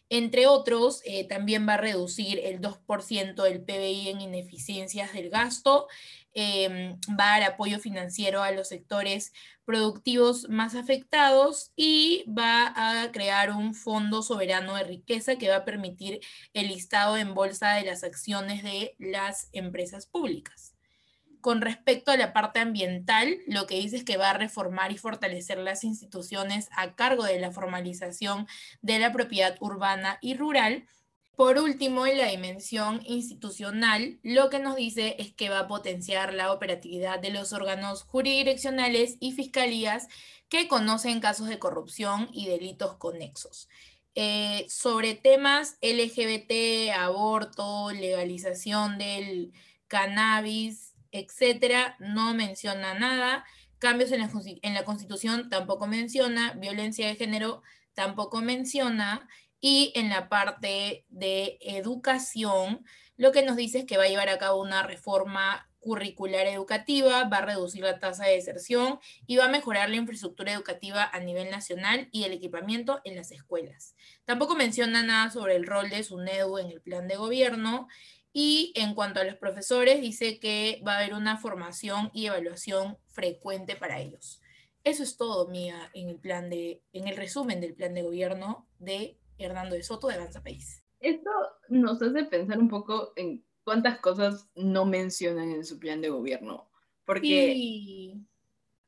Entre 0.09 0.45
otros, 0.47 1.01
eh, 1.05 1.27
también 1.27 1.67
va 1.67 1.74
a 1.75 1.77
reducir 1.77 2.39
el 2.43 2.62
2% 2.62 3.43
del 3.43 3.63
PBI 3.63 4.09
en 4.09 4.21
ineficiencias 4.21 5.13
del 5.13 5.29
gasto, 5.29 5.88
em, 6.33 7.00
va 7.19 7.35
a 7.35 7.39
dar 7.39 7.43
apoyo 7.53 7.79
financiero 7.79 8.43
a 8.43 8.51
los 8.51 8.67
sectores 8.67 9.33
productivos 9.65 10.47
más 10.50 10.75
afectados 10.75 11.71
y 11.75 12.24
va 12.27 12.74
a 12.75 13.12
crear 13.12 13.51
un 13.51 13.74
fondo 13.74 14.21
soberano 14.21 14.75
de 14.75 14.83
riqueza 14.83 15.38
que 15.38 15.50
va 15.50 15.57
a 15.57 15.65
permitir 15.65 16.19
el 16.53 16.67
listado 16.67 17.17
en 17.17 17.33
bolsa 17.33 17.74
de 17.74 17.85
las 17.85 18.03
acciones 18.03 18.63
de 18.63 18.95
las 19.00 19.50
empresas 19.53 20.05
públicas 20.05 20.75
con 21.46 21.62
respecto 21.62 22.10
a 22.10 22.18
la 22.18 22.34
parte 22.34 22.58
ambiental, 22.58 23.38
lo 23.46 23.68
que 23.68 23.75
dice 23.75 23.98
es 23.98 24.04
que 24.04 24.18
va 24.18 24.32
a 24.32 24.38
reformar 24.38 24.92
y 24.92 24.98
fortalecer 24.98 25.60
las 25.60 25.84
instituciones 25.84 26.70
a 26.75 26.96
cargo 26.96 27.24
de 27.24 27.40
la 27.40 27.52
formalización 27.52 28.48
de 28.82 28.98
la 28.98 29.12
propiedad 29.12 29.56
urbana 29.60 30.18
y 30.24 30.34
rural. 30.34 30.88
Por 31.36 31.60
último, 31.60 32.08
en 32.08 32.18
la 32.18 32.30
dimensión 32.32 33.00
institucional, 33.06 34.18
lo 34.24 34.50
que 34.50 34.58
nos 34.58 34.75
dice 34.75 35.18
es 35.20 35.36
que 35.36 35.50
va 35.50 35.60
a 35.60 35.68
potenciar 35.68 36.34
la 36.34 36.52
operatividad 36.52 37.20
de 37.20 37.30
los 37.30 37.54
órganos 37.54 38.02
jurisdiccionales 38.02 39.18
y 39.20 39.34
fiscalías 39.34 40.08
que 40.50 40.68
conocen 40.68 41.20
casos 41.20 41.48
de 41.48 41.60
corrupción 41.60 42.28
y 42.34 42.48
delitos 42.48 42.96
conexos. 42.96 43.70
Eh, 44.16 44.66
sobre 44.68 45.14
temas 45.14 45.78
LGBT, 45.84 46.92
aborto, 46.98 47.92
legalización 47.92 48.98
del 48.98 49.54
cannabis, 49.88 50.95
etcétera, 51.19 51.95
no 52.00 52.34
menciona 52.34 52.93
nada. 52.93 53.45
Cambios 53.79 54.12
en 54.12 54.22
la, 54.22 54.29
en 54.62 54.74
la 54.74 54.86
Constitución 54.86 55.50
tampoco 55.50 55.88
menciona. 55.88 56.53
Violencia 56.53 57.07
de 57.07 57.15
género 57.15 57.62
tampoco 57.93 58.41
menciona. 58.41 59.27
Y 59.60 59.91
en 59.95 60.10
la 60.10 60.29
parte 60.29 61.05
de 61.10 61.57
educación, 61.62 62.86
lo 63.17 63.31
que 63.31 63.43
nos 63.43 63.55
dice 63.55 63.79
es 63.79 63.86
que 63.86 63.98
va 63.98 64.03
a 64.03 64.10
llevar 64.10 64.29
a 64.29 64.38
cabo 64.38 64.62
una 64.62 64.84
reforma 64.84 65.67
curricular 65.86 66.48
educativa, 66.48 67.25
va 67.25 67.38
a 67.38 67.45
reducir 67.45 67.84
la 67.84 68.00
tasa 68.00 68.25
de 68.25 68.34
deserción 68.34 69.00
y 69.27 69.38
va 69.38 69.45
a 69.45 69.50
mejorar 69.50 69.88
la 69.91 69.98
infraestructura 69.98 70.51
educativa 70.51 71.07
a 71.13 71.19
nivel 71.19 71.51
nacional 71.51 72.10
y 72.12 72.24
el 72.24 72.34
equipamiento 72.34 73.01
en 73.03 73.15
las 73.15 73.31
escuelas. 73.31 73.95
Tampoco 74.25 74.55
menciona 74.55 75.03
nada 75.03 75.29
sobre 75.29 75.55
el 75.55 75.67
rol 75.67 75.89
de 75.89 76.01
SUNEDU 76.01 76.57
en 76.57 76.72
el 76.72 76.81
plan 76.81 77.07
de 77.07 77.17
gobierno 77.17 77.88
y 78.38 78.74
en 78.75 78.96
cuanto 78.96 79.22
a 79.22 79.24
los 79.24 79.36
profesores, 79.36 80.01
dice 80.01 80.42
que 80.42 80.84
va 80.86 80.96
a 80.96 80.98
haber 80.98 81.13
una 81.13 81.38
formación 81.38 82.12
y 82.13 82.25
evaluación 82.25 82.98
frecuente 83.08 83.77
para 83.77 84.01
ellos. 84.01 84.42
Eso 84.84 85.04
es 85.04 85.15
todo, 85.15 85.48
Mía, 85.48 85.89
en 85.94 86.10
el 86.10 86.18
plan 86.18 86.50
de, 86.50 86.84
en 86.92 87.08
el 87.08 87.15
resumen 87.15 87.62
del 87.62 87.75
plan 87.75 87.94
de 87.94 88.01
gobierno 88.01 88.68
de 88.77 89.18
Hernando 89.38 89.75
de 89.75 89.84
Soto 89.84 90.10
de 90.10 90.15
Avanza 90.15 90.44
País. 90.44 90.84
Esto 91.00 91.30
nos 91.70 92.01
hace 92.01 92.25
pensar 92.25 92.60
un 92.60 92.68
poco 92.68 93.13
en 93.15 93.42
cuántas 93.63 94.00
cosas 94.00 94.50
no 94.54 94.84
mencionan 94.84 95.51
en 95.51 95.63
su 95.63 95.80
plan 95.80 96.01
de 96.01 96.10
gobierno. 96.10 96.70
Porque 97.06 98.18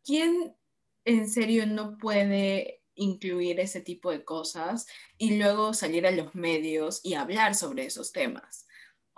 ¿quién 0.03 0.57
en 1.05 1.29
serio 1.29 1.65
no 1.65 1.97
puede 1.97 2.81
incluir 2.95 3.61
ese 3.61 3.79
tipo 3.79 4.11
de 4.11 4.25
cosas 4.25 4.87
y 5.17 5.37
luego 5.37 5.73
salir 5.73 6.05
a 6.05 6.11
los 6.11 6.35
medios 6.35 6.99
y 7.01 7.13
hablar 7.13 7.55
sobre 7.55 7.85
esos 7.85 8.11
temas? 8.11 8.66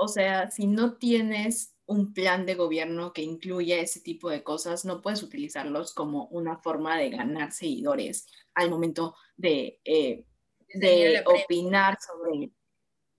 O 0.02 0.08
sea, 0.08 0.50
si 0.50 0.66
no 0.66 0.94
tienes 0.98 1.76
un 1.86 2.14
plan 2.14 2.46
de 2.46 2.56
gobierno 2.56 3.12
que 3.12 3.22
incluya 3.22 3.80
ese 3.80 4.00
tipo 4.00 4.30
de 4.30 4.44
cosas, 4.44 4.86
no 4.86 5.02
puedes 5.02 5.22
utilizarlos 5.24 5.94
como 5.94 6.28
una 6.28 6.58
forma 6.58 6.98
de 6.98 7.10
ganar 7.10 7.52
seguidores 7.52 8.26
al 8.54 8.70
momento 8.70 9.14
de, 9.36 9.82
eh, 9.84 10.26
de 10.74 11.22
opinar 11.26 11.98
sobre... 12.00 12.50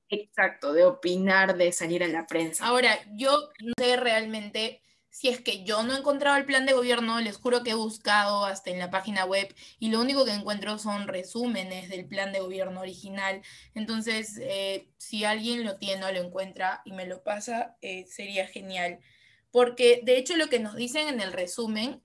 Exacto, 0.08 0.72
de 0.72 0.86
opinar, 0.86 1.58
de 1.58 1.70
salir 1.70 2.02
a 2.02 2.08
la 2.08 2.26
prensa. 2.26 2.66
Ahora, 2.66 2.98
yo 3.14 3.50
no 3.60 3.74
sé 3.78 3.96
realmente 3.96 4.80
si 5.10 5.28
es 5.28 5.40
que 5.40 5.64
yo 5.64 5.82
no 5.82 5.94
he 5.94 5.98
encontrado 5.98 6.36
el 6.36 6.44
plan 6.44 6.66
de 6.66 6.72
gobierno, 6.72 7.20
les 7.20 7.36
juro 7.36 7.62
que 7.62 7.70
he 7.70 7.74
buscado 7.74 8.44
hasta 8.44 8.70
en 8.70 8.78
la 8.78 8.90
página 8.90 9.24
web 9.24 9.52
y 9.80 9.90
lo 9.90 10.00
único 10.00 10.24
que 10.24 10.32
encuentro 10.32 10.78
son 10.78 11.08
resúmenes 11.08 11.88
del 11.88 12.06
plan 12.06 12.32
de 12.32 12.40
gobierno 12.40 12.80
original. 12.80 13.42
Entonces, 13.74 14.38
eh, 14.40 14.88
si 14.98 15.24
alguien 15.24 15.64
lo 15.64 15.78
tiene 15.78 16.04
o 16.04 16.12
lo 16.12 16.20
encuentra 16.20 16.80
y 16.84 16.92
me 16.92 17.06
lo 17.06 17.22
pasa, 17.24 17.76
eh, 17.82 18.06
sería 18.06 18.46
genial. 18.46 19.00
Porque 19.50 20.00
de 20.04 20.16
hecho 20.16 20.36
lo 20.36 20.48
que 20.48 20.60
nos 20.60 20.76
dicen 20.76 21.08
en 21.08 21.20
el 21.20 21.32
resumen, 21.32 22.00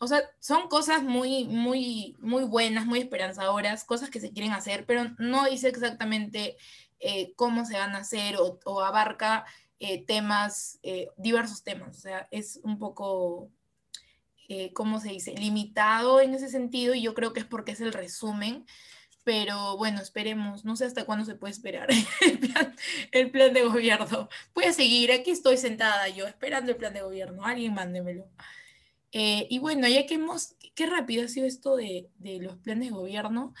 o 0.00 0.06
sea, 0.06 0.22
son 0.40 0.68
cosas 0.68 1.02
muy, 1.02 1.44
muy, 1.44 2.16
muy 2.20 2.44
buenas, 2.44 2.86
muy 2.86 3.00
esperanzadoras, 3.00 3.84
cosas 3.84 4.08
que 4.08 4.20
se 4.20 4.32
quieren 4.32 4.52
hacer, 4.52 4.86
pero 4.86 5.04
no 5.18 5.44
dice 5.44 5.68
exactamente 5.68 6.56
eh, 7.00 7.34
cómo 7.36 7.66
se 7.66 7.76
van 7.76 7.94
a 7.94 7.98
hacer 7.98 8.36
o, 8.38 8.58
o 8.64 8.80
abarca 8.80 9.44
eh, 9.78 10.04
temas, 10.04 10.78
eh, 10.82 11.08
diversos 11.16 11.62
temas. 11.62 11.98
O 11.98 12.00
sea, 12.00 12.28
es 12.30 12.60
un 12.62 12.78
poco, 12.78 13.50
eh, 14.48 14.72
¿cómo 14.72 15.00
se 15.00 15.10
dice? 15.10 15.34
Limitado 15.34 16.20
en 16.20 16.34
ese 16.34 16.48
sentido 16.48 16.94
y 16.94 17.02
yo 17.02 17.14
creo 17.14 17.32
que 17.32 17.40
es 17.40 17.46
porque 17.46 17.72
es 17.72 17.80
el 17.80 17.92
resumen. 17.92 18.64
Pero 19.24 19.76
bueno, 19.76 20.00
esperemos. 20.00 20.64
No 20.64 20.76
sé 20.76 20.86
hasta 20.86 21.04
cuándo 21.04 21.24
se 21.24 21.34
puede 21.34 21.52
esperar 21.52 21.88
el 23.12 23.30
plan, 23.30 23.52
de 23.52 23.62
gobierno. 23.64 24.28
Voy 24.54 24.64
a 24.64 24.72
seguir. 24.72 25.12
Aquí 25.12 25.30
estoy 25.30 25.56
sentada 25.58 26.08
yo 26.08 26.26
esperando 26.26 26.70
el 26.70 26.78
plan 26.78 26.94
de 26.94 27.02
gobierno. 27.02 27.44
Alguien 27.44 27.74
mándemelo. 27.74 28.28
y 29.12 29.58
bueno, 29.58 29.88
ya 29.88 30.06
que 30.06 30.14
hemos, 30.14 30.56
qué 30.74 30.86
rápido 30.86 31.24
ha 31.24 31.28
sido 31.28 31.46
esto 31.46 31.76
de, 31.76 32.08
de 32.18 32.38
los 32.40 32.56
planes 32.58 32.90
de 32.90 32.94
gobierno. 32.94 33.54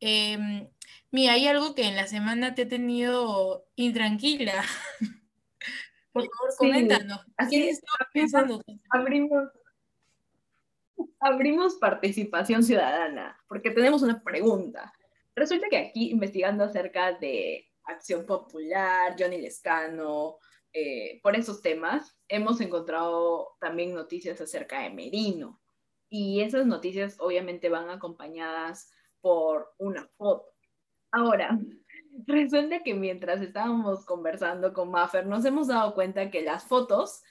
Em, 0.00 0.68
mira, 1.12 1.34
hay 1.34 1.46
algo 1.46 1.74
que 1.76 1.84
en 1.84 1.96
la 1.96 2.08
semana 2.08 2.54
te 2.54 2.62
he 2.62 2.66
tenido 2.66 3.66
intranquila. 3.76 4.64
Por 6.12 6.24
favor, 6.24 6.54
coméntanos. 6.58 7.20
Así 7.36 7.68
es, 7.68 7.82
pensando? 8.12 8.62
Abrimos, 8.90 9.48
abrimos 11.20 11.76
participación 11.76 12.62
ciudadana, 12.62 13.38
porque 13.48 13.70
tenemos 13.70 14.02
una 14.02 14.22
pregunta. 14.22 14.92
resulta 15.34 15.68
que 15.70 15.78
aquí 15.78 16.10
investigando 16.10 16.64
acerca 16.64 17.12
de 17.12 17.66
Acción 17.84 18.26
Popular, 18.26 19.16
Johnny 19.18 19.40
Lescano, 19.40 20.36
eh, 20.74 21.20
por 21.22 21.36
esos 21.36 21.60
temas, 21.62 22.18
hemos 22.28 22.60
encontrado 22.60 23.56
también 23.60 23.94
noticias 23.94 24.40
acerca 24.40 24.80
de 24.80 24.90
Merino. 24.90 25.60
Y 26.08 26.42
esas 26.42 26.66
noticias 26.66 27.16
obviamente 27.18 27.68
van 27.68 27.88
acompañadas 27.90 28.90
por 29.20 29.72
una 29.78 30.06
foto. 30.16 30.52
Ahora, 31.10 31.58
resulta 32.26 32.82
que 32.82 32.94
mientras 32.94 33.40
estábamos 33.40 34.04
conversando 34.04 34.72
con 34.72 34.90
Maffer, 34.90 35.26
nos 35.26 35.44
hemos 35.44 35.68
dado 35.68 35.94
cuenta 35.94 36.30
que 36.30 36.42
las 36.42 36.64
fotos 36.64 37.22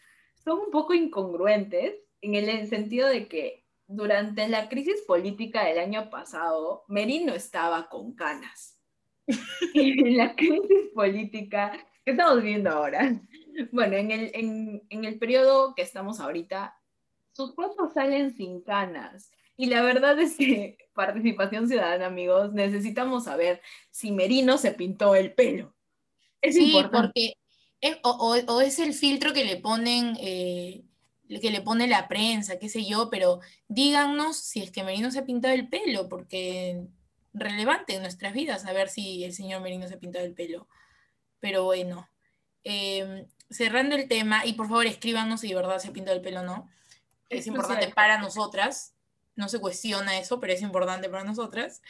son 0.43 0.59
un 0.59 0.71
poco 0.71 0.93
incongruentes 0.93 1.95
en 2.21 2.35
el 2.35 2.67
sentido 2.67 3.07
de 3.07 3.27
que 3.27 3.65
durante 3.87 4.47
la 4.47 4.69
crisis 4.69 5.01
política 5.01 5.65
del 5.65 5.79
año 5.79 6.09
pasado, 6.09 6.85
Merino 6.87 7.33
estaba 7.33 7.89
con 7.89 8.13
canas. 8.13 8.79
y 9.73 9.99
en 9.99 10.17
la 10.17 10.35
crisis 10.35 10.89
política 10.93 11.71
que 12.03 12.11
estamos 12.11 12.41
viendo 12.41 12.69
ahora, 12.69 13.21
bueno, 13.71 13.95
en 13.95 14.11
el, 14.11 14.31
en, 14.33 14.83
en 14.89 15.05
el 15.05 15.19
periodo 15.19 15.75
que 15.75 15.81
estamos 15.81 16.19
ahorita, 16.19 16.75
sus 17.31 17.53
fotos 17.53 17.93
salen 17.93 18.33
sin 18.33 18.61
canas. 18.61 19.31
Y 19.57 19.67
la 19.67 19.81
verdad 19.81 20.19
es 20.19 20.37
que, 20.37 20.77
participación 21.05 21.67
ciudadana, 21.67 22.05
amigos, 22.05 22.53
necesitamos 22.53 23.23
saber 23.23 23.61
si 23.89 24.11
Merino 24.11 24.57
se 24.57 24.71
pintó 24.71 25.15
el 25.15 25.33
pelo. 25.33 25.75
Es 26.41 26.55
sí, 26.55 26.75
porque 26.91 27.33
o, 28.03 28.37
o, 28.47 28.61
es 28.61 28.79
el 28.79 28.93
filtro 28.93 29.33
que 29.33 29.43
le 29.43 29.57
ponen, 29.57 30.15
eh, 30.19 30.83
que 31.41 31.49
le 31.49 31.61
pone 31.61 31.87
la 31.87 32.07
prensa, 32.07 32.59
qué 32.59 32.69
sé 32.69 32.85
yo, 32.85 33.09
pero 33.09 33.39
díganos 33.67 34.37
si 34.37 34.61
es 34.61 34.71
que 34.71 34.83
Merino 34.83 35.09
se 35.09 35.19
ha 35.19 35.25
pintado 35.25 35.53
el 35.53 35.67
pelo, 35.67 36.07
porque 36.07 36.83
relevante 37.33 37.95
en 37.95 38.01
nuestras 38.01 38.33
vidas 38.33 38.61
saber 38.61 38.89
si 38.89 39.23
el 39.23 39.33
señor 39.33 39.61
Merino 39.61 39.87
se 39.87 39.95
ha 39.95 39.99
pintado 39.99 40.25
el 40.25 40.33
pelo. 40.33 40.67
Pero 41.39 41.63
bueno, 41.63 42.07
em, 42.63 43.25
cerrando 43.49 43.95
el 43.95 44.07
tema, 44.07 44.45
y 44.45 44.53
por 44.53 44.67
favor 44.67 44.85
escríbanos 44.85 45.41
si 45.41 45.49
de 45.49 45.55
verdad 45.55 45.79
se 45.79 45.87
ha 45.87 45.93
pintado 45.93 46.15
el 46.15 46.23
pelo 46.23 46.41
o 46.41 46.43
no. 46.43 46.69
Es 47.29 47.47
importante 47.47 47.87
para 47.89 48.19
nosotras. 48.19 48.93
No 49.35 49.49
se 49.49 49.59
cuestiona 49.59 50.19
eso, 50.19 50.39
pero 50.39 50.53
es 50.53 50.61
importante 50.61 51.09
para 51.09 51.23
nosotras. 51.23 51.81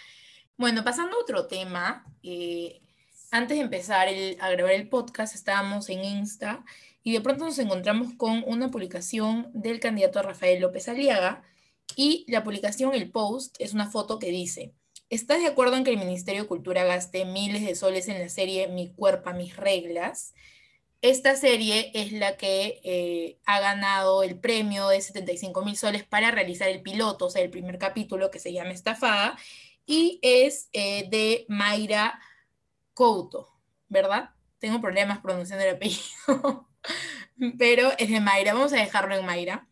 Bueno, 0.58 0.84
pasando 0.84 1.18
a 1.18 1.22
otro 1.22 1.48
tema. 1.48 2.06
Eh, 2.24 2.82
antes 3.32 3.58
de 3.58 3.64
empezar 3.64 4.08
a 4.40 4.50
grabar 4.50 4.74
el 4.74 4.90
podcast, 4.90 5.36
estábamos 5.36 5.90
en 5.90 6.04
Insta 6.04 6.66
y 7.04 7.14
de 7.14 7.22
pronto 7.22 7.46
nos 7.46 7.58
encontramos 7.60 8.14
con 8.16 8.44
una 8.46 8.70
publicación 8.70 9.50
del 9.54 9.80
candidato 9.80 10.22
Rafael 10.22 10.62
López 10.62 10.88
Aliaga. 10.90 11.42
Y 11.96 12.26
la 12.28 12.44
publicación, 12.44 12.94
el 12.94 13.12
post, 13.12 13.56
es 13.60 13.74
una 13.74 13.90
foto 13.90 14.20
que 14.20 14.30
dice: 14.32 14.74
¿Estás 15.10 15.40
de 15.40 15.48
acuerdo 15.48 15.76
en 15.76 15.84
que 15.84 15.92
el 15.92 15.98
Ministerio 15.98 16.44
de 16.44 16.48
Cultura 16.48 16.84
gaste 16.84 17.26
miles 17.26 17.66
de 17.66 17.76
soles 17.76 18.08
en 18.08 18.20
la 18.20 18.30
serie 18.30 18.68
Mi 18.68 18.94
cuerpo, 18.94 19.32
mis 19.34 19.58
reglas? 19.58 20.34
Esta 21.02 21.36
serie 21.36 21.92
es 21.96 22.12
la 22.12 22.38
que 22.38 22.80
eh, 22.84 23.40
ha 23.46 23.60
ganado 23.60 24.22
el 24.22 24.40
premio 24.40 24.88
de 24.88 25.02
75 25.02 25.66
mil 25.66 25.76
soles 25.76 26.04
para 26.04 26.30
realizar 26.30 26.70
el 26.70 26.84
piloto, 26.84 27.26
o 27.26 27.30
sea, 27.32 27.42
el 27.42 27.50
primer 27.50 27.80
capítulo 27.80 28.30
que 28.30 28.38
se 28.38 28.54
llama 28.54 28.72
Estafada, 28.72 29.36
y 29.88 30.20
es 30.22 30.70
eh, 30.74 31.08
de 31.10 31.46
Mayra 31.50 32.20
Couto, 32.94 33.50
¿verdad? 33.90 34.30
Tengo 34.60 34.80
problemas 34.80 35.20
pronunciando 35.22 35.66
el 35.66 35.76
apellido, 35.76 36.70
pero 37.58 37.92
es 37.98 38.12
de 38.12 38.20
Mayra, 38.20 38.54
vamos 38.54 38.74
a 38.74 38.78
dejarlo 38.78 39.16
en 39.16 39.26
Mayra. 39.26 39.68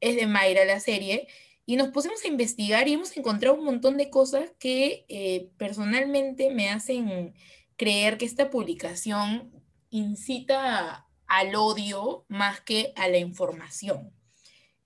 Es 0.00 0.16
de 0.16 0.26
Mayra 0.26 0.64
la 0.64 0.80
serie, 0.80 1.28
y 1.64 1.76
nos 1.76 1.90
pusimos 1.90 2.24
a 2.24 2.28
investigar 2.28 2.88
y 2.88 2.94
hemos 2.94 3.16
encontrado 3.16 3.54
un 3.54 3.64
montón 3.64 3.96
de 3.96 4.10
cosas 4.10 4.50
que 4.58 5.06
eh, 5.08 5.48
personalmente 5.58 6.50
me 6.50 6.70
hacen 6.70 7.34
creer 7.76 8.18
que 8.18 8.24
esta 8.24 8.50
publicación 8.50 9.61
incita 9.92 11.06
al 11.26 11.54
odio 11.54 12.24
más 12.28 12.60
que 12.60 12.92
a 12.96 13.08
la 13.08 13.18
información. 13.18 14.12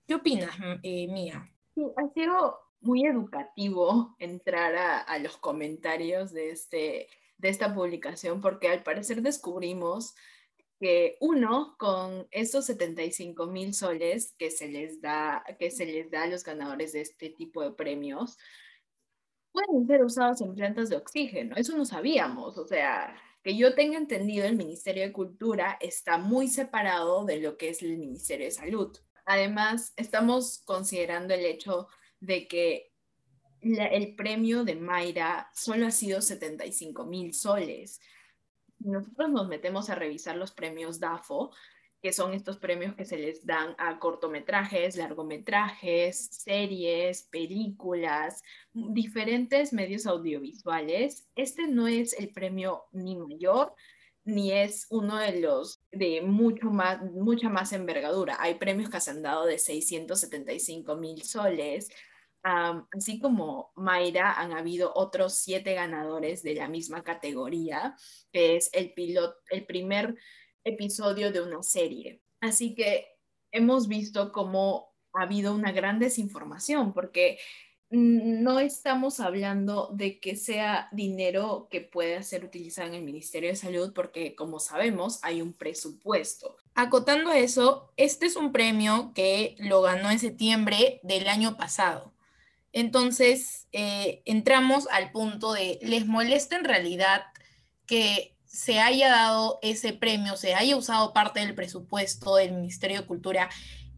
¿Qué 0.05 0.15
opinas, 0.15 0.55
eh, 0.83 1.07
Mía? 1.07 1.51
Sí, 1.73 1.81
ha 1.97 2.13
sido 2.13 2.59
muy 2.81 3.05
educativo 3.05 4.15
entrar 4.19 4.75
a, 4.75 5.19
los 5.19 5.37
comentarios 5.37 6.31
de, 6.31 6.51
este, 6.51 7.07
de 7.37 7.49
esta 7.49 7.73
publicación 7.73 8.41
porque 8.41 8.69
al 8.69 8.83
parecer 8.83 9.21
descubrimos 9.21 10.13
que 10.79 11.17
uno, 11.21 11.75
con 11.79 12.27
estos 12.29 12.65
75 12.65 13.47
mil 13.47 13.73
soles 13.73 14.35
que 14.37 14.51
se, 14.51 14.67
les 14.67 15.01
da, 15.01 15.43
que 15.57 15.71
se 15.71 15.85
les 15.85 16.11
da 16.11 16.23
a 16.23 16.27
los 16.27 16.43
ganadores 16.43 16.93
de 16.93 17.01
este 17.01 17.29
tipo 17.29 17.63
de 17.63 17.71
premios, 17.71 18.37
pueden 19.51 19.87
ser 19.87 20.03
usados 20.03 20.41
en 20.41 20.53
plantas 20.53 20.89
de 20.89 20.97
oxígeno. 20.97 21.55
Eso 21.55 21.75
no 21.75 21.83
sabíamos. 21.83 22.57
O 22.59 22.67
sea, 22.67 23.15
que 23.47 23.55
yo 23.55 23.73
tenga 23.75 23.97
entendido, 23.97 24.45
el 24.45 24.57
Ministerio 24.57 25.03
de 25.03 25.13
Cultura 25.13 25.77
está 25.79 26.17
muy 26.17 26.49
separado 26.49 27.23
de 27.23 27.39
lo 27.39 27.55
que 27.55 27.69
es 27.69 27.81
el 27.81 27.97
Ministerio 27.97 28.45
de 28.45 28.51
Salud. 28.51 28.97
Además, 29.25 29.93
estamos 29.95 30.63
considerando 30.65 31.33
el 31.33 31.45
hecho 31.45 31.87
de 32.19 32.45
que 32.49 32.91
el 33.61 34.15
premio 34.17 34.65
de 34.65 34.75
Mayra 34.75 35.49
solo 35.55 35.87
ha 35.87 35.91
sido 35.91 36.21
75 36.21 37.05
mil 37.05 37.33
soles. 37.33 38.01
Nosotros 38.79 39.29
nos 39.29 39.47
metemos 39.47 39.89
a 39.89 39.95
revisar 39.95 40.35
los 40.35 40.51
premios 40.51 40.99
DAFO, 40.99 41.53
que 42.01 42.13
son 42.13 42.33
estos 42.33 42.57
premios 42.57 42.95
que 42.95 43.05
se 43.05 43.17
les 43.17 43.45
dan 43.45 43.75
a 43.77 43.99
cortometrajes, 43.99 44.97
largometrajes, 44.97 46.27
series, 46.31 47.23
películas, 47.23 48.43
diferentes 48.73 49.73
medios 49.73 50.05
audiovisuales. 50.05 51.27
Este 51.35 51.67
no 51.67 51.87
es 51.87 52.13
el 52.13 52.29
premio 52.29 52.83
ni 52.91 53.15
mayor, 53.15 53.73
ni 54.27 54.51
es 54.51 54.87
uno 54.89 55.17
de 55.17 55.39
los 55.39 55.81
de 55.91 56.21
mucho 56.21 56.69
más, 56.69 57.01
mucha 57.01 57.49
más 57.49 57.73
envergadura. 57.73 58.37
Hay 58.39 58.55
premios 58.55 58.89
que 58.89 58.99
se 58.99 59.11
han 59.11 59.23
dado 59.23 59.45
de 59.45 59.57
675 59.57 60.95
mil 60.97 61.23
soles. 61.23 61.89
así 62.43 63.19
como 63.19 63.71
Mayra, 63.75 64.33
han 64.33 64.53
habido 64.53 64.93
otros 64.95 65.39
siete 65.39 65.73
ganadores 65.73 66.43
de 66.43 66.55
la 66.55 66.67
misma 66.69 67.03
categoría, 67.03 67.95
que 68.31 68.55
es 68.55 68.69
el, 68.73 68.93
pilot, 68.93 69.35
el 69.49 69.65
primer 69.65 70.15
episodio 70.67 71.31
de 71.31 71.41
una 71.41 71.63
serie. 71.63 72.21
Así 72.39 72.75
que 72.75 73.07
hemos 73.51 73.87
visto 73.87 74.31
cómo 74.31 74.93
ha 75.13 75.23
habido 75.23 75.53
una 75.53 75.71
gran 75.71 75.99
desinformación, 75.99 76.93
porque 76.93 77.39
no 77.89 78.59
estamos 78.59 79.21
hablando 79.21 79.89
de 79.93 80.19
que 80.19 80.35
sea 80.35 80.89
dinero 80.91 81.69
que 81.71 81.79
pueda 81.79 82.21
ser 82.21 82.43
utilizado 82.43 82.89
en 82.89 82.95
el 82.95 83.03
Ministerio 83.03 83.49
de 83.49 83.55
Salud, 83.55 83.93
porque 83.93 84.35
como 84.35 84.59
sabemos 84.59 85.19
hay 85.23 85.41
un 85.41 85.53
presupuesto. 85.53 86.57
Acotando 86.75 87.31
eso, 87.31 87.93
este 87.95 88.25
es 88.25 88.35
un 88.35 88.51
premio 88.51 89.13
que 89.15 89.55
lo 89.59 89.81
ganó 89.81 90.11
en 90.11 90.19
septiembre 90.19 90.99
del 91.03 91.29
año 91.29 91.55
pasado. 91.55 92.13
Entonces, 92.73 93.67
eh, 93.71 94.21
entramos 94.25 94.87
al 94.91 95.11
punto 95.11 95.53
de, 95.53 95.79
¿les 95.81 96.05
molesta 96.05 96.57
en 96.57 96.65
realidad 96.65 97.23
que 97.85 98.36
se 98.57 98.79
haya 98.79 99.09
dado 99.09 99.59
ese 99.61 99.93
premio, 99.93 100.35
se 100.35 100.55
haya 100.55 100.75
usado 100.75 101.13
parte 101.13 101.41
del 101.41 101.53
presupuesto 101.53 102.37
del 102.37 102.53
Ministerio 102.53 103.01
de 103.01 103.05
Cultura 103.05 103.49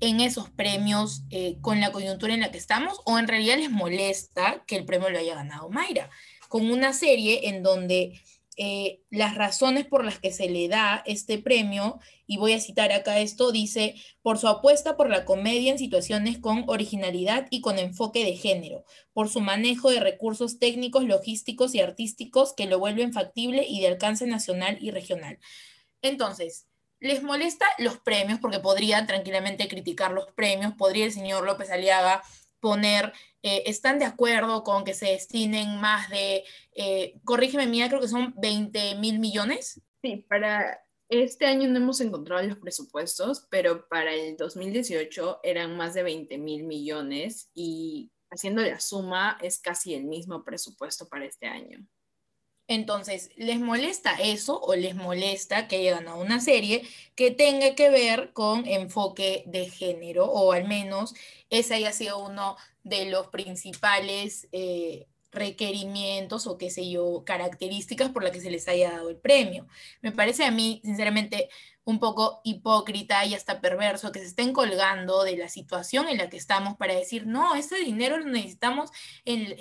en 0.02 0.20
esos 0.20 0.50
premios 0.50 1.24
eh, 1.30 1.56
con 1.62 1.80
la 1.80 1.94
coyuntura 1.94 2.34
en 2.34 2.42
la 2.42 2.52
que 2.52 2.58
estamos, 2.58 3.00
o 3.06 3.18
en 3.18 3.30
realidad 3.30 3.56
les 3.58 3.72
molesta 3.72 4.62
que 4.68 4.76
el 4.76 4.84
premio 4.84 5.10
lo 5.10 5.18
haya 5.18 5.36
ganado 5.36 5.70
Mayra, 5.70 6.10
con 6.50 6.70
una 6.70 6.92
serie 6.92 7.48
en 7.48 7.64
donde 7.64 8.22
eh, 8.62 9.00
las 9.10 9.36
razones 9.36 9.86
por 9.86 10.04
las 10.04 10.20
que 10.20 10.34
se 10.34 10.50
le 10.50 10.68
da 10.68 11.02
este 11.06 11.38
premio, 11.38 11.98
y 12.28 12.36
voy 12.36 12.52
a 12.52 12.60
citar 12.60 12.92
acá 12.92 13.20
esto, 13.20 13.54
dice, 13.54 13.96
por 14.22 14.38
su 14.38 14.50
apuesta 14.50 14.98
por 14.98 15.10
la 15.10 15.24
comedia 15.24 15.72
en 15.72 15.78
situaciones 15.80 16.40
con 16.40 16.66
originalidad 16.68 17.48
y 17.52 17.62
con 17.62 17.80
enfoque 17.80 18.26
de 18.26 18.36
género, 18.36 18.84
por 19.14 19.30
su 19.30 19.40
manejo 19.40 19.90
de 19.92 20.02
recursos 20.02 20.60
técnicos, 20.60 21.06
logísticos 21.06 21.74
y 21.74 21.80
artísticos 21.80 22.52
que 22.52 22.66
lo 22.66 22.80
vuelven 22.80 23.14
factible 23.14 23.66
y 23.66 23.80
de 23.80 23.88
alcance 23.88 24.28
nacional 24.28 24.78
y 24.82 24.92
regional. 24.92 25.40
Entonces, 26.02 26.68
les 27.00 27.24
molesta 27.24 27.66
los 27.78 27.98
premios 28.00 28.40
porque 28.40 28.60
podrían 28.60 29.08
tranquilamente 29.08 29.70
criticar 29.70 30.12
los 30.12 30.34
premios, 30.34 30.74
podría 30.74 31.06
el 31.06 31.14
señor 31.14 31.46
López 31.46 31.72
Aliaga 31.72 32.24
poner, 32.60 33.14
eh, 33.44 33.64
¿están 33.66 34.00
de 34.00 34.06
acuerdo 34.06 34.64
con 34.64 34.84
que 34.84 34.94
se 34.94 35.08
destinen 35.08 35.80
más 35.80 36.10
de, 36.10 36.44
eh, 36.74 37.20
corrígeme 37.24 37.68
mía, 37.68 37.88
creo 37.88 38.02
que 38.02 38.08
son 38.08 38.34
20 38.38 38.96
mil 38.96 39.20
millones? 39.20 39.82
Sí, 40.02 40.26
para 40.28 40.82
este 41.10 41.46
año 41.46 41.68
no 41.68 41.78
hemos 41.78 42.02
encontrado 42.02 42.44
los 42.44 42.58
presupuestos, 42.58 43.48
pero 43.50 43.88
para 43.90 44.14
el 44.14 44.38
2018 44.38 45.40
eran 45.44 45.76
más 45.76 45.94
de 45.94 46.04
20 46.04 46.38
mil 46.38 46.64
millones 46.64 47.50
y 47.54 48.12
haciendo 48.30 48.62
la 48.62 48.80
suma 48.80 49.38
es 49.42 49.60
casi 49.60 49.96
el 49.96 50.06
mismo 50.06 50.44
presupuesto 50.44 51.08
para 51.08 51.26
este 51.26 51.48
año. 51.48 51.80
Entonces, 52.70 53.32
¿les 53.36 53.60
molesta 53.60 54.14
eso 54.22 54.62
o 54.62 54.76
les 54.76 54.96
molesta 54.96 55.68
que 55.68 55.78
haya 55.78 55.96
ganado 55.96 56.22
una 56.22 56.40
serie 56.40 56.84
que 57.16 57.32
tenga 57.32 57.74
que 57.74 57.90
ver 57.90 58.32
con 58.32 58.68
enfoque 58.68 59.44
de 59.48 59.70
género 59.70 60.26
o 60.28 60.52
al 60.52 60.68
menos 60.68 61.16
ese 61.50 61.74
haya 61.74 61.92
sido 61.92 62.20
uno 62.20 62.58
de 62.84 63.08
los 63.10 63.28
principales 63.30 64.48
eh, 64.52 65.08
requerimientos 65.32 66.48
o 66.48 66.58
qué 66.58 66.70
sé 66.70 66.90
yo, 66.90 67.24
características 67.26 68.10
por 68.10 68.24
las 68.24 68.32
que 68.32 68.42
se 68.42 68.52
les 68.52 68.68
haya 68.68 68.92
dado 68.92 69.10
el 69.10 69.18
premio. 69.18 69.68
Me 70.02 70.12
parece 70.12 70.46
a 70.46 70.52
mí, 70.52 70.82
sinceramente, 70.84 71.50
un 71.90 72.00
poco 72.00 72.42
hipócrita 72.44 73.26
y 73.26 73.34
hasta 73.34 73.62
perverso 73.62 74.12
que 74.12 74.20
se 74.20 74.26
estén 74.26 74.54
colgando 74.54 75.24
de 75.24 75.38
la 75.38 75.50
situación 75.50 76.08
en 76.08 76.18
la 76.18 76.30
que 76.30 76.38
estamos 76.38 76.78
para 76.78 76.96
decir, 76.96 77.26
no, 77.26 77.56
ese 77.56 77.78
dinero 77.78 78.18
lo 78.20 78.26
necesitamos 78.26 78.92
en, 79.26 79.56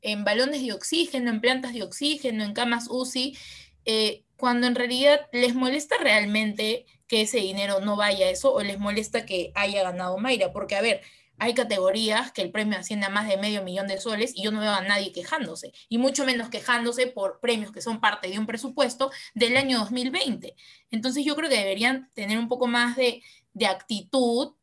en, 0.00 0.24
balones 0.24 0.62
de 0.62 0.72
oxígeno, 0.72 1.30
en 1.30 1.40
plantas 1.40 1.72
de 1.72 1.82
oxígeno, 1.82 2.44
en 2.44 2.54
camas 2.54 2.88
UCI, 2.90 3.36
eh, 3.84 4.24
cuando 4.36 4.66
en 4.66 4.74
realidad 4.74 5.28
les 5.32 5.54
molesta 5.54 5.96
realmente 5.98 6.86
que 7.06 7.22
ese 7.22 7.38
dinero 7.38 7.80
no 7.80 7.96
vaya 7.96 8.26
a 8.26 8.30
eso 8.30 8.52
o 8.52 8.62
les 8.62 8.78
molesta 8.78 9.26
que 9.26 9.52
haya 9.54 9.82
ganado 9.82 10.18
Mayra, 10.18 10.52
porque 10.52 10.76
a 10.76 10.80
ver, 10.80 11.02
hay 11.40 11.54
categorías 11.54 12.32
que 12.32 12.42
el 12.42 12.52
premio 12.52 12.78
asciende 12.78 13.06
a 13.06 13.08
más 13.10 13.26
de 13.26 13.38
medio 13.38 13.62
millón 13.62 13.88
de 13.88 13.98
soles 13.98 14.32
y 14.36 14.44
yo 14.44 14.52
no 14.52 14.60
veo 14.60 14.70
a 14.70 14.82
nadie 14.82 15.10
quejándose, 15.10 15.72
y 15.88 15.98
mucho 15.98 16.24
menos 16.24 16.50
quejándose 16.50 17.06
por 17.06 17.40
premios 17.40 17.72
que 17.72 17.80
son 17.80 18.00
parte 18.00 18.28
de 18.28 18.38
un 18.38 18.46
presupuesto 18.46 19.10
del 19.34 19.56
año 19.56 19.78
2020. 19.78 20.54
Entonces 20.90 21.24
yo 21.24 21.34
creo 21.34 21.48
que 21.48 21.56
deberían 21.56 22.10
tener 22.14 22.38
un 22.38 22.48
poco 22.48 22.66
más 22.66 22.94
de, 22.94 23.22
de 23.54 23.66
actitud 23.66 24.54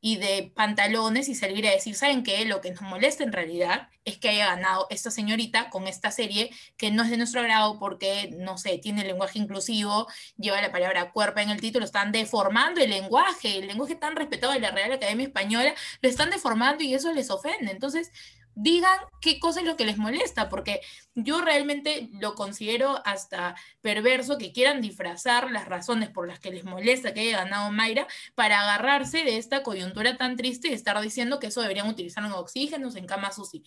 y 0.00 0.16
de 0.16 0.52
pantalones 0.54 1.28
y 1.28 1.34
salir 1.34 1.66
a 1.66 1.70
decir, 1.70 1.94
¿saben 1.94 2.22
qué? 2.22 2.44
Lo 2.44 2.60
que 2.60 2.70
nos 2.70 2.82
molesta 2.82 3.24
en 3.24 3.32
realidad 3.32 3.88
es 4.04 4.18
que 4.18 4.28
haya 4.28 4.46
ganado 4.46 4.86
esta 4.90 5.10
señorita 5.10 5.68
con 5.70 5.88
esta 5.88 6.10
serie 6.10 6.50
que 6.76 6.90
no 6.90 7.02
es 7.02 7.10
de 7.10 7.16
nuestro 7.16 7.40
agrado 7.40 7.78
porque, 7.78 8.30
no 8.38 8.56
sé, 8.58 8.78
tiene 8.78 9.04
lenguaje 9.04 9.38
inclusivo, 9.38 10.06
lleva 10.36 10.60
la 10.62 10.70
palabra 10.70 11.10
cuerpo 11.12 11.40
en 11.40 11.50
el 11.50 11.60
título, 11.60 11.84
están 11.84 12.12
deformando 12.12 12.80
el 12.80 12.90
lenguaje, 12.90 13.58
el 13.58 13.66
lenguaje 13.66 13.96
tan 13.96 14.14
respetado 14.16 14.52
de 14.52 14.60
la 14.60 14.70
Real 14.70 14.92
Academia 14.92 15.26
Española, 15.26 15.74
lo 16.00 16.08
están 16.08 16.30
deformando 16.30 16.84
y 16.84 16.94
eso 16.94 17.12
les 17.12 17.30
ofende. 17.30 17.72
Entonces, 17.72 18.12
digan 18.56 18.98
qué 19.20 19.38
cosa 19.38 19.60
es 19.60 19.66
lo 19.66 19.76
que 19.76 19.84
les 19.84 19.98
molesta, 19.98 20.48
porque 20.48 20.80
yo 21.14 21.42
realmente 21.42 22.08
lo 22.14 22.34
considero 22.34 23.00
hasta 23.04 23.54
perverso 23.82 24.38
que 24.38 24.52
quieran 24.52 24.80
disfrazar 24.80 25.50
las 25.52 25.68
razones 25.68 26.08
por 26.08 26.26
las 26.26 26.40
que 26.40 26.50
les 26.50 26.64
molesta 26.64 27.12
que 27.12 27.20
haya 27.20 27.44
ganado 27.44 27.70
Mayra 27.70 28.08
para 28.34 28.62
agarrarse 28.62 29.24
de 29.24 29.36
esta 29.36 29.62
coyuntura 29.62 30.16
tan 30.16 30.36
triste 30.36 30.68
y 30.68 30.72
estar 30.72 30.98
diciendo 31.00 31.38
que 31.38 31.48
eso 31.48 31.60
deberían 31.60 31.88
utilizar 31.88 32.24
en 32.24 32.32
oxígenos, 32.32 32.96
en 32.96 33.06
camas 33.06 33.38
UCI. 33.38 33.62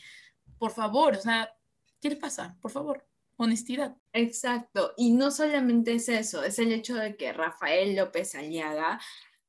Por 0.57 0.71
favor, 0.71 1.15
o 1.15 1.21
sea, 1.21 1.55
¿qué 2.01 2.09
les 2.09 2.17
pasa? 2.17 2.57
Por 2.59 2.71
favor, 2.71 3.07
honestidad. 3.37 3.95
Exacto, 4.11 4.93
y 4.97 5.11
no 5.11 5.29
solamente 5.29 5.93
es 5.93 6.09
eso, 6.09 6.43
es 6.43 6.57
el 6.57 6.71
hecho 6.71 6.95
de 6.95 7.15
que 7.15 7.31
Rafael 7.31 7.95
López 7.95 8.33
Aliaga, 8.33 8.99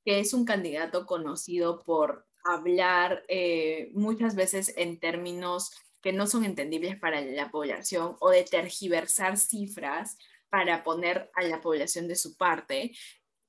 que 0.04 0.20
es 0.20 0.34
un 0.34 0.44
candidato 0.44 1.06
conocido 1.06 1.78
por 1.80 2.29
hablar 2.44 3.24
eh, 3.28 3.90
muchas 3.92 4.34
veces 4.34 4.74
en 4.76 4.98
términos 4.98 5.72
que 6.00 6.12
no 6.12 6.26
son 6.26 6.44
entendibles 6.44 6.98
para 6.98 7.20
la 7.20 7.50
población 7.50 8.16
o 8.20 8.30
de 8.30 8.44
tergiversar 8.44 9.36
cifras 9.36 10.16
para 10.48 10.82
poner 10.82 11.30
a 11.34 11.42
la 11.42 11.60
población 11.60 12.08
de 12.08 12.16
su 12.16 12.36
parte, 12.36 12.92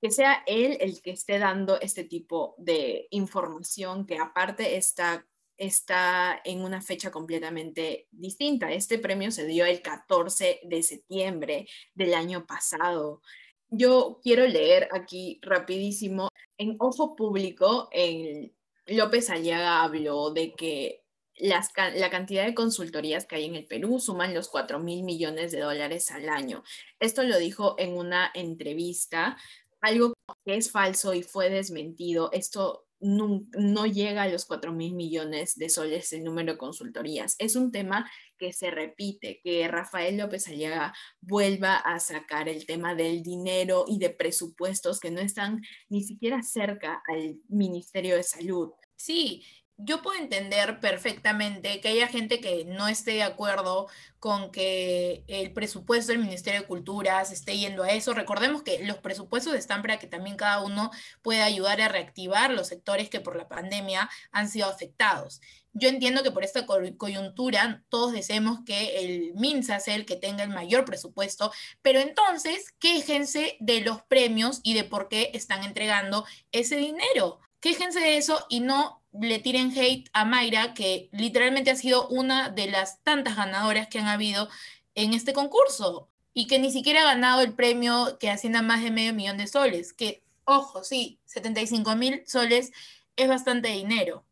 que 0.02 0.12
sea 0.12 0.44
él 0.46 0.78
el 0.82 1.02
que 1.02 1.12
esté 1.12 1.40
dando 1.40 1.80
este 1.80 2.04
tipo 2.04 2.56
de 2.58 3.08
información 3.12 4.06
que 4.06 4.18
aparte 4.18 4.78
está, 4.78 5.26
está 5.58 6.42
en 6.44 6.62
una 6.62 6.82
fecha 6.82 7.12
completamente 7.12 8.08
distinta. 8.12 8.72
Este 8.72 9.00
premio 9.00 9.32
se 9.32 9.46
dio 9.46 9.66
el 9.66 9.82
14 9.82 10.62
de 10.64 10.84
septiembre 10.84 11.68
del 11.94 12.14
año 12.14 12.46
pasado. 12.46 13.22
Yo 13.70 14.20
quiero 14.22 14.46
leer 14.48 14.90
aquí 14.92 15.40
rapidísimo 15.42 16.30
en 16.58 16.76
Ojo 16.80 17.16
Público, 17.16 17.88
en 17.92 18.54
López 18.88 19.30
Aliaga 19.30 19.84
habló 19.84 20.32
de 20.32 20.54
que 20.56 21.04
las, 21.36 21.70
la 21.96 22.10
cantidad 22.10 22.46
de 22.46 22.54
consultorías 22.54 23.26
que 23.26 23.36
hay 23.36 23.46
en 23.46 23.56
el 23.56 23.66
Perú 23.66 24.00
suman 24.00 24.34
los 24.34 24.50
4 24.50 24.80
mil 24.80 25.04
millones 25.04 25.52
de 25.52 25.62
dólares 25.62 26.12
al 26.12 26.30
año. 26.30 26.64
Esto 27.00 27.24
lo 27.24 27.38
dijo 27.38 27.76
en 27.78 27.98
una 27.98 28.32
entrevista, 28.34 29.38
algo 29.82 30.14
que 30.46 30.56
es 30.56 30.72
falso 30.72 31.14
y 31.14 31.24
fue 31.24 31.50
desmentido. 31.50 32.30
Esto 32.32 32.86
no, 33.02 33.46
no 33.58 33.86
llega 33.86 34.24
a 34.24 34.28
los 34.28 34.46
4 34.46 34.72
mil 34.72 34.94
millones 34.94 35.56
de 35.56 35.70
soles 35.70 36.14
el 36.14 36.24
número 36.24 36.54
de 36.54 36.58
consultorías. 36.58 37.36
Es 37.40 37.56
un 37.56 37.72
tema 37.72 38.10
que 38.38 38.54
se 38.54 38.72
repite, 38.72 39.40
que 39.44 39.68
Rafael 39.68 40.18
López 40.18 40.48
Aliaga 40.48 40.94
vuelva 41.20 41.76
a 41.78 42.00
sacar 42.00 42.48
el 42.48 42.66
tema 42.66 42.96
del 42.96 43.24
dinero 43.24 43.86
y 43.88 44.00
de 44.00 44.10
presupuestos 44.10 45.00
que 45.00 45.12
no 45.12 45.20
están 45.20 45.62
ni 45.90 46.04
siquiera 46.04 46.42
cerca 46.44 47.02
al 47.08 47.38
Ministerio 47.48 48.16
de 48.16 48.24
Salud. 48.24 48.72
Sí, 48.96 49.44
yo 49.78 50.02
puedo 50.02 50.20
entender 50.20 50.80
perfectamente 50.80 51.82
que 51.82 51.90
haya 51.90 52.08
gente 52.08 52.40
que 52.40 52.66
no 52.66 52.88
esté 52.88 53.12
de 53.12 53.24
acuerdo 53.24 53.88
con 54.20 54.52
que 54.52 55.24
el 55.28 55.52
presupuesto 55.54 56.12
del 56.12 56.22
Ministerio 56.22 56.62
de 56.62 56.68
Cultura 56.68 57.24
se 57.26 57.34
esté 57.34 57.58
yendo 57.58 57.84
a 57.84 57.92
eso. 57.92 58.14
Recordemos 58.14 58.62
que 58.62 58.84
los 58.86 58.98
presupuestos 58.98 59.56
están 59.56 59.82
para 59.82 59.98
que 59.98 60.08
también 60.08 60.38
cada 60.38 60.62
uno 60.62 60.92
pueda 61.22 61.46
ayudar 61.46 61.82
a 61.82 61.88
reactivar 61.88 62.52
los 62.52 62.68
sectores 62.68 63.10
que 63.10 63.22
por 63.22 63.36
la 63.36 63.48
pandemia 63.48 64.10
han 64.32 64.50
sido 64.50 64.68
afectados. 64.68 65.42
Yo 65.74 65.88
entiendo 65.90 66.22
que 66.22 66.32
por 66.32 66.44
esta 66.44 66.66
coyuntura 66.66 67.84
todos 67.90 68.12
deseemos 68.12 68.60
que 68.66 69.00
el 69.00 69.34
MINSA 69.36 69.80
sea 69.80 69.96
el 69.96 70.06
que 70.06 70.18
tenga 70.18 70.44
el 70.44 70.50
mayor 70.50 70.86
presupuesto, 70.86 71.52
pero 71.82 72.00
entonces 72.00 72.74
quéjense 72.78 73.58
de 73.62 73.82
los 73.82 74.04
premios 74.04 74.60
y 74.64 74.74
de 74.74 74.84
por 74.84 75.08
qué 75.08 75.32
están 75.34 75.64
entregando 75.64 76.26
ese 76.52 76.76
dinero 76.76 77.40
quéjense 77.62 78.00
de 78.00 78.18
eso 78.18 78.46
y 78.50 78.60
no 78.60 79.01
le 79.14 79.40
tiren 79.40 79.72
hate 79.78 80.10
a 80.14 80.26
Mayra, 80.26 80.74
que 80.74 81.10
literalmente 81.12 81.72
ha 81.72 81.76
sido 81.76 82.08
una 82.08 82.50
de 82.50 82.68
las 82.68 83.02
tantas 83.04 83.36
ganadoras 83.36 83.88
que 83.88 84.00
han 84.00 84.08
habido 84.08 84.50
en 84.96 85.14
este 85.14 85.34
concurso 85.34 86.10
y 86.34 86.48
que 86.48 86.60
ni 86.60 86.72
siquiera 86.72 87.02
ha 87.02 87.14
ganado 87.14 87.42
el 87.42 87.54
premio 87.54 88.18
que 88.20 88.30
ascienda 88.30 88.62
más 88.62 88.84
de 88.84 88.92
medio 88.92 89.14
millón 89.14 89.38
de 89.38 89.48
soles, 89.48 89.94
que, 89.94 90.24
ojo, 90.46 90.84
sí, 90.84 91.20
75 91.26 91.96
mil 91.96 92.24
soles 92.26 92.72
es 93.16 93.28
bastante 93.28 93.70
dinero, 93.70 94.24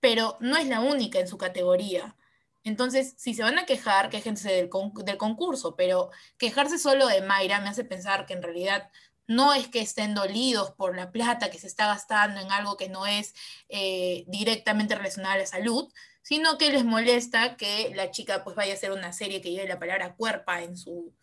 pero 0.00 0.36
no 0.40 0.56
es 0.56 0.66
la 0.68 0.80
única 0.80 1.18
en 1.18 1.28
su 1.28 1.36
categoría. 1.38 2.16
Entonces, 2.62 3.14
si 3.16 3.34
se 3.34 3.42
van 3.42 3.58
a 3.58 3.66
quejar, 3.66 4.10
quéjense 4.10 4.50
del, 4.52 4.70
del 5.04 5.16
concurso, 5.16 5.76
pero 5.76 6.10
quejarse 6.38 6.78
solo 6.78 7.06
de 7.06 7.22
Mayra 7.22 7.60
me 7.60 7.68
hace 7.68 7.84
pensar 7.84 8.26
que 8.26 8.34
en 8.34 8.42
realidad 8.42 8.90
no 9.26 9.52
es 9.54 9.68
que 9.68 9.80
estén 9.80 10.14
dolidos 10.14 10.72
por 10.72 10.96
la 10.96 11.10
plata 11.10 11.50
que 11.50 11.58
se 11.58 11.66
está 11.66 11.86
gastando 11.86 12.40
en 12.40 12.50
algo 12.52 12.76
que 12.76 12.88
no 12.88 13.06
es 13.06 13.34
eh, 13.68 14.24
directamente 14.28 14.94
relacionado 14.94 15.34
a 15.34 15.38
la 15.38 15.46
salud, 15.46 15.92
sino 16.22 16.58
que 16.58 16.70
les 16.70 16.84
molesta 16.84 17.56
que 17.56 17.92
la 17.94 18.10
chica 18.10 18.42
pues 18.44 18.56
vaya 18.56 18.72
a 18.72 18.76
hacer 18.76 18.92
una 18.92 19.12
serie 19.12 19.40
que 19.40 19.50
lleve 19.52 19.68
la 19.68 19.78
palabra 19.78 20.14
cuerpa 20.14 20.62
en 20.62 20.76
su, 20.76 21.14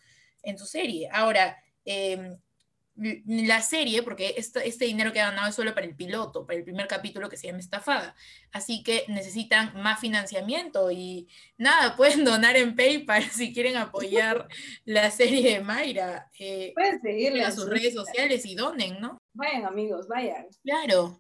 en 0.44 0.58
su 0.58 0.66
serie. 0.66 1.10
Ahora, 1.12 1.62
em, 1.86 2.38
la 2.96 3.62
serie, 3.62 4.04
porque 4.04 4.36
este, 4.38 4.68
este 4.68 4.86
dinero 4.86 5.12
que 5.12 5.20
ha 5.20 5.32
ganado 5.32 5.50
es 5.50 5.56
solo 5.56 5.74
para 5.74 5.88
el 5.88 5.96
piloto, 5.96 6.46
para 6.46 6.60
el 6.60 6.64
primer 6.64 6.88
capítulo 6.88 7.28
que 7.28 7.38
se 7.38 7.48
llama 7.48 7.60
Estafada. 7.60 8.16
Así 8.52 8.84
que 8.84 9.06
necesitan 9.08 9.74
más 9.82 10.00
financiamiento 10.00 10.92
y 10.92 11.28
nada, 11.58 11.96
pueden 11.98 12.24
donar 12.24 12.56
en 12.56 12.76
PayPal 12.76 13.24
si 13.24 13.54
quieren 13.54 13.78
apoyar 13.78 14.48
la 14.86 15.10
serie 15.10 15.54
de 15.54 15.64
Mayra. 15.64 16.30
Eh, 16.38 16.72
pueden 16.76 17.02
seguirla 17.02 17.46
en 17.46 17.56
sus 17.56 17.68
redes 17.68 17.94
sociales 17.96 18.46
y 18.46 18.56
donen, 18.56 19.00
¿no? 19.00 19.18
Vayan 19.34 19.66
amigos, 19.66 20.08
vayan. 20.08 20.48
Claro. 20.64 21.20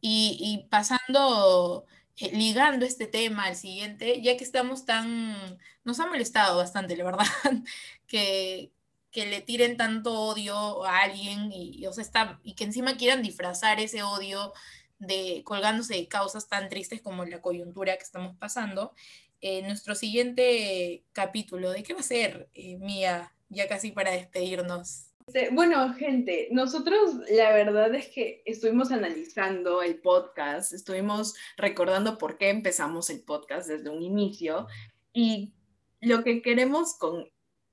Y, 0.00 0.38
y 0.40 0.68
pasando, 0.68 1.86
eh, 2.16 2.30
ligando 2.32 2.86
este 2.86 3.06
tema 3.06 3.46
al 3.46 3.56
siguiente, 3.56 4.22
ya 4.22 4.36
que 4.36 4.44
estamos 4.44 4.84
tan, 4.86 5.58
nos 5.82 5.98
ha 5.98 6.06
molestado 6.06 6.56
bastante, 6.56 6.96
la 6.96 7.04
verdad, 7.04 7.26
que 8.06 8.70
que 9.10 9.26
le 9.26 9.40
tiren 9.40 9.76
tanto 9.76 10.12
odio 10.12 10.84
a 10.84 11.00
alguien 11.00 11.50
y, 11.52 11.86
o 11.86 11.92
sea, 11.92 12.02
está, 12.02 12.40
y 12.42 12.54
que 12.54 12.64
encima 12.64 12.96
quieran 12.96 13.22
disfrazar 13.22 13.80
ese 13.80 14.02
odio 14.02 14.52
de 14.98 15.42
colgándose 15.44 15.94
de 15.94 16.08
causas 16.08 16.48
tan 16.48 16.68
tristes 16.68 17.00
como 17.00 17.24
la 17.24 17.40
coyuntura 17.40 17.96
que 17.96 18.04
estamos 18.04 18.36
pasando. 18.36 18.94
Eh, 19.40 19.62
nuestro 19.62 19.94
siguiente 19.94 21.04
capítulo, 21.12 21.70
¿de 21.70 21.82
qué 21.82 21.94
va 21.94 22.00
a 22.00 22.04
ser, 22.04 22.48
eh, 22.54 22.76
Mía, 22.76 23.32
ya 23.48 23.66
casi 23.68 23.90
para 23.90 24.12
despedirnos? 24.12 25.06
Bueno, 25.52 25.94
gente, 25.94 26.48
nosotros 26.50 27.14
la 27.30 27.52
verdad 27.52 27.94
es 27.94 28.08
que 28.08 28.42
estuvimos 28.44 28.90
analizando 28.90 29.80
el 29.82 30.00
podcast, 30.00 30.72
estuvimos 30.72 31.34
recordando 31.56 32.18
por 32.18 32.36
qué 32.36 32.50
empezamos 32.50 33.10
el 33.10 33.22
podcast 33.22 33.68
desde 33.68 33.90
un 33.90 34.02
inicio 34.02 34.66
y 35.12 35.52
lo 36.00 36.24
que 36.24 36.42
queremos 36.42 36.96
con 36.98 37.30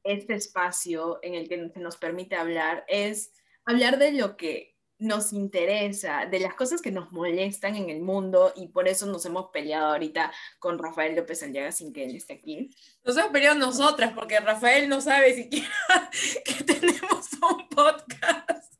este 0.07 0.33
espacio 0.35 1.19
en 1.21 1.35
el 1.35 1.47
que 1.47 1.69
se 1.69 1.79
nos 1.79 1.97
permite 1.97 2.35
hablar 2.35 2.85
es 2.87 3.31
hablar 3.65 3.97
de 3.99 4.13
lo 4.13 4.37
que 4.37 4.75
nos 4.99 5.31
interesa, 5.31 6.25
de 6.25 6.39
las 6.39 6.55
cosas 6.55 6.81
que 6.81 6.91
nos 6.91 7.11
molestan 7.11 7.75
en 7.75 7.89
el 7.89 8.01
mundo 8.01 8.51
y 8.55 8.69
por 8.69 8.87
eso 8.87 9.05
nos 9.05 9.25
hemos 9.25 9.51
peleado 9.51 9.87
ahorita 9.87 10.31
con 10.59 10.79
Rafael 10.79 11.15
López 11.15 11.43
Aliaga 11.43 11.71
sin 11.71 11.93
que 11.93 12.05
él 12.05 12.15
esté 12.15 12.33
aquí. 12.33 12.69
Nos 13.03 13.15
hemos 13.17 13.31
peleado 13.31 13.55
nosotras 13.59 14.13
porque 14.13 14.39
Rafael 14.39 14.89
no 14.89 14.99
sabe 15.01 15.35
siquiera 15.35 15.69
que 16.45 16.63
tenemos 16.63 17.27
un 17.33 17.69
podcast. 17.69 18.73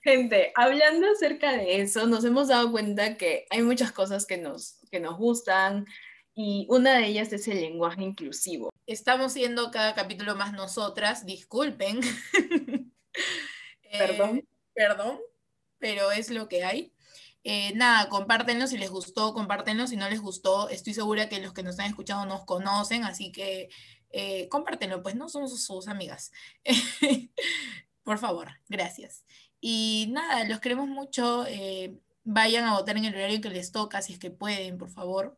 Gente, 0.00 0.52
hablando 0.56 1.06
acerca 1.10 1.52
de 1.52 1.82
eso, 1.82 2.06
nos 2.06 2.24
hemos 2.24 2.48
dado 2.48 2.72
cuenta 2.72 3.16
que 3.16 3.46
hay 3.50 3.62
muchas 3.62 3.92
cosas 3.92 4.26
que 4.26 4.38
nos, 4.38 4.80
que 4.90 5.00
nos 5.00 5.18
gustan, 5.18 5.86
y 6.40 6.66
una 6.70 6.98
de 6.98 7.06
ellas 7.06 7.32
es 7.32 7.48
el 7.48 7.60
lenguaje 7.60 8.00
inclusivo. 8.00 8.70
Estamos 8.88 9.34
siendo 9.34 9.70
cada 9.70 9.94
capítulo 9.94 10.34
más 10.34 10.54
nosotras, 10.54 11.26
disculpen. 11.26 12.00
Perdón. 13.92 14.38
Eh, 14.38 14.46
perdón, 14.72 15.18
pero 15.78 16.10
es 16.10 16.30
lo 16.30 16.48
que 16.48 16.64
hay. 16.64 16.94
Eh, 17.44 17.74
nada, 17.74 18.08
compártenlo 18.08 18.66
si 18.66 18.78
les 18.78 18.88
gustó, 18.88 19.34
compártenlo 19.34 19.86
si 19.86 19.96
no 19.96 20.08
les 20.08 20.22
gustó. 20.22 20.70
Estoy 20.70 20.94
segura 20.94 21.28
que 21.28 21.38
los 21.38 21.52
que 21.52 21.62
nos 21.62 21.72
están 21.72 21.90
escuchando 21.90 22.24
nos 22.24 22.46
conocen, 22.46 23.04
así 23.04 23.30
que 23.30 23.68
eh, 24.08 24.48
compártenlo, 24.48 25.02
pues 25.02 25.16
no 25.16 25.28
somos 25.28 25.62
sus 25.62 25.86
amigas. 25.86 26.32
Por 28.04 28.16
favor, 28.16 28.52
gracias. 28.70 29.26
Y 29.60 30.08
nada, 30.12 30.44
los 30.44 30.60
queremos 30.60 30.88
mucho. 30.88 31.44
Eh, 31.46 32.00
vayan 32.24 32.64
a 32.64 32.72
votar 32.72 32.96
en 32.96 33.04
el 33.04 33.14
horario 33.14 33.42
que 33.42 33.50
les 33.50 33.70
toca, 33.70 34.00
si 34.00 34.14
es 34.14 34.18
que 34.18 34.30
pueden, 34.30 34.78
por 34.78 34.88
favor. 34.88 35.36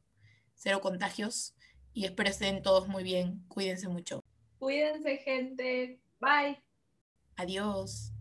Cero 0.55 0.81
contagios. 0.81 1.57
Y 1.93 2.05
espero 2.05 2.31
estén 2.31 2.63
todos 2.63 2.89
muy 2.89 3.03
bien. 3.03 3.45
Cuídense 3.49 3.89
mucho. 3.89 4.23
Cuídense, 4.59 5.19
gente. 5.19 6.01
Bye. 6.21 6.63
Adiós. 7.37 8.13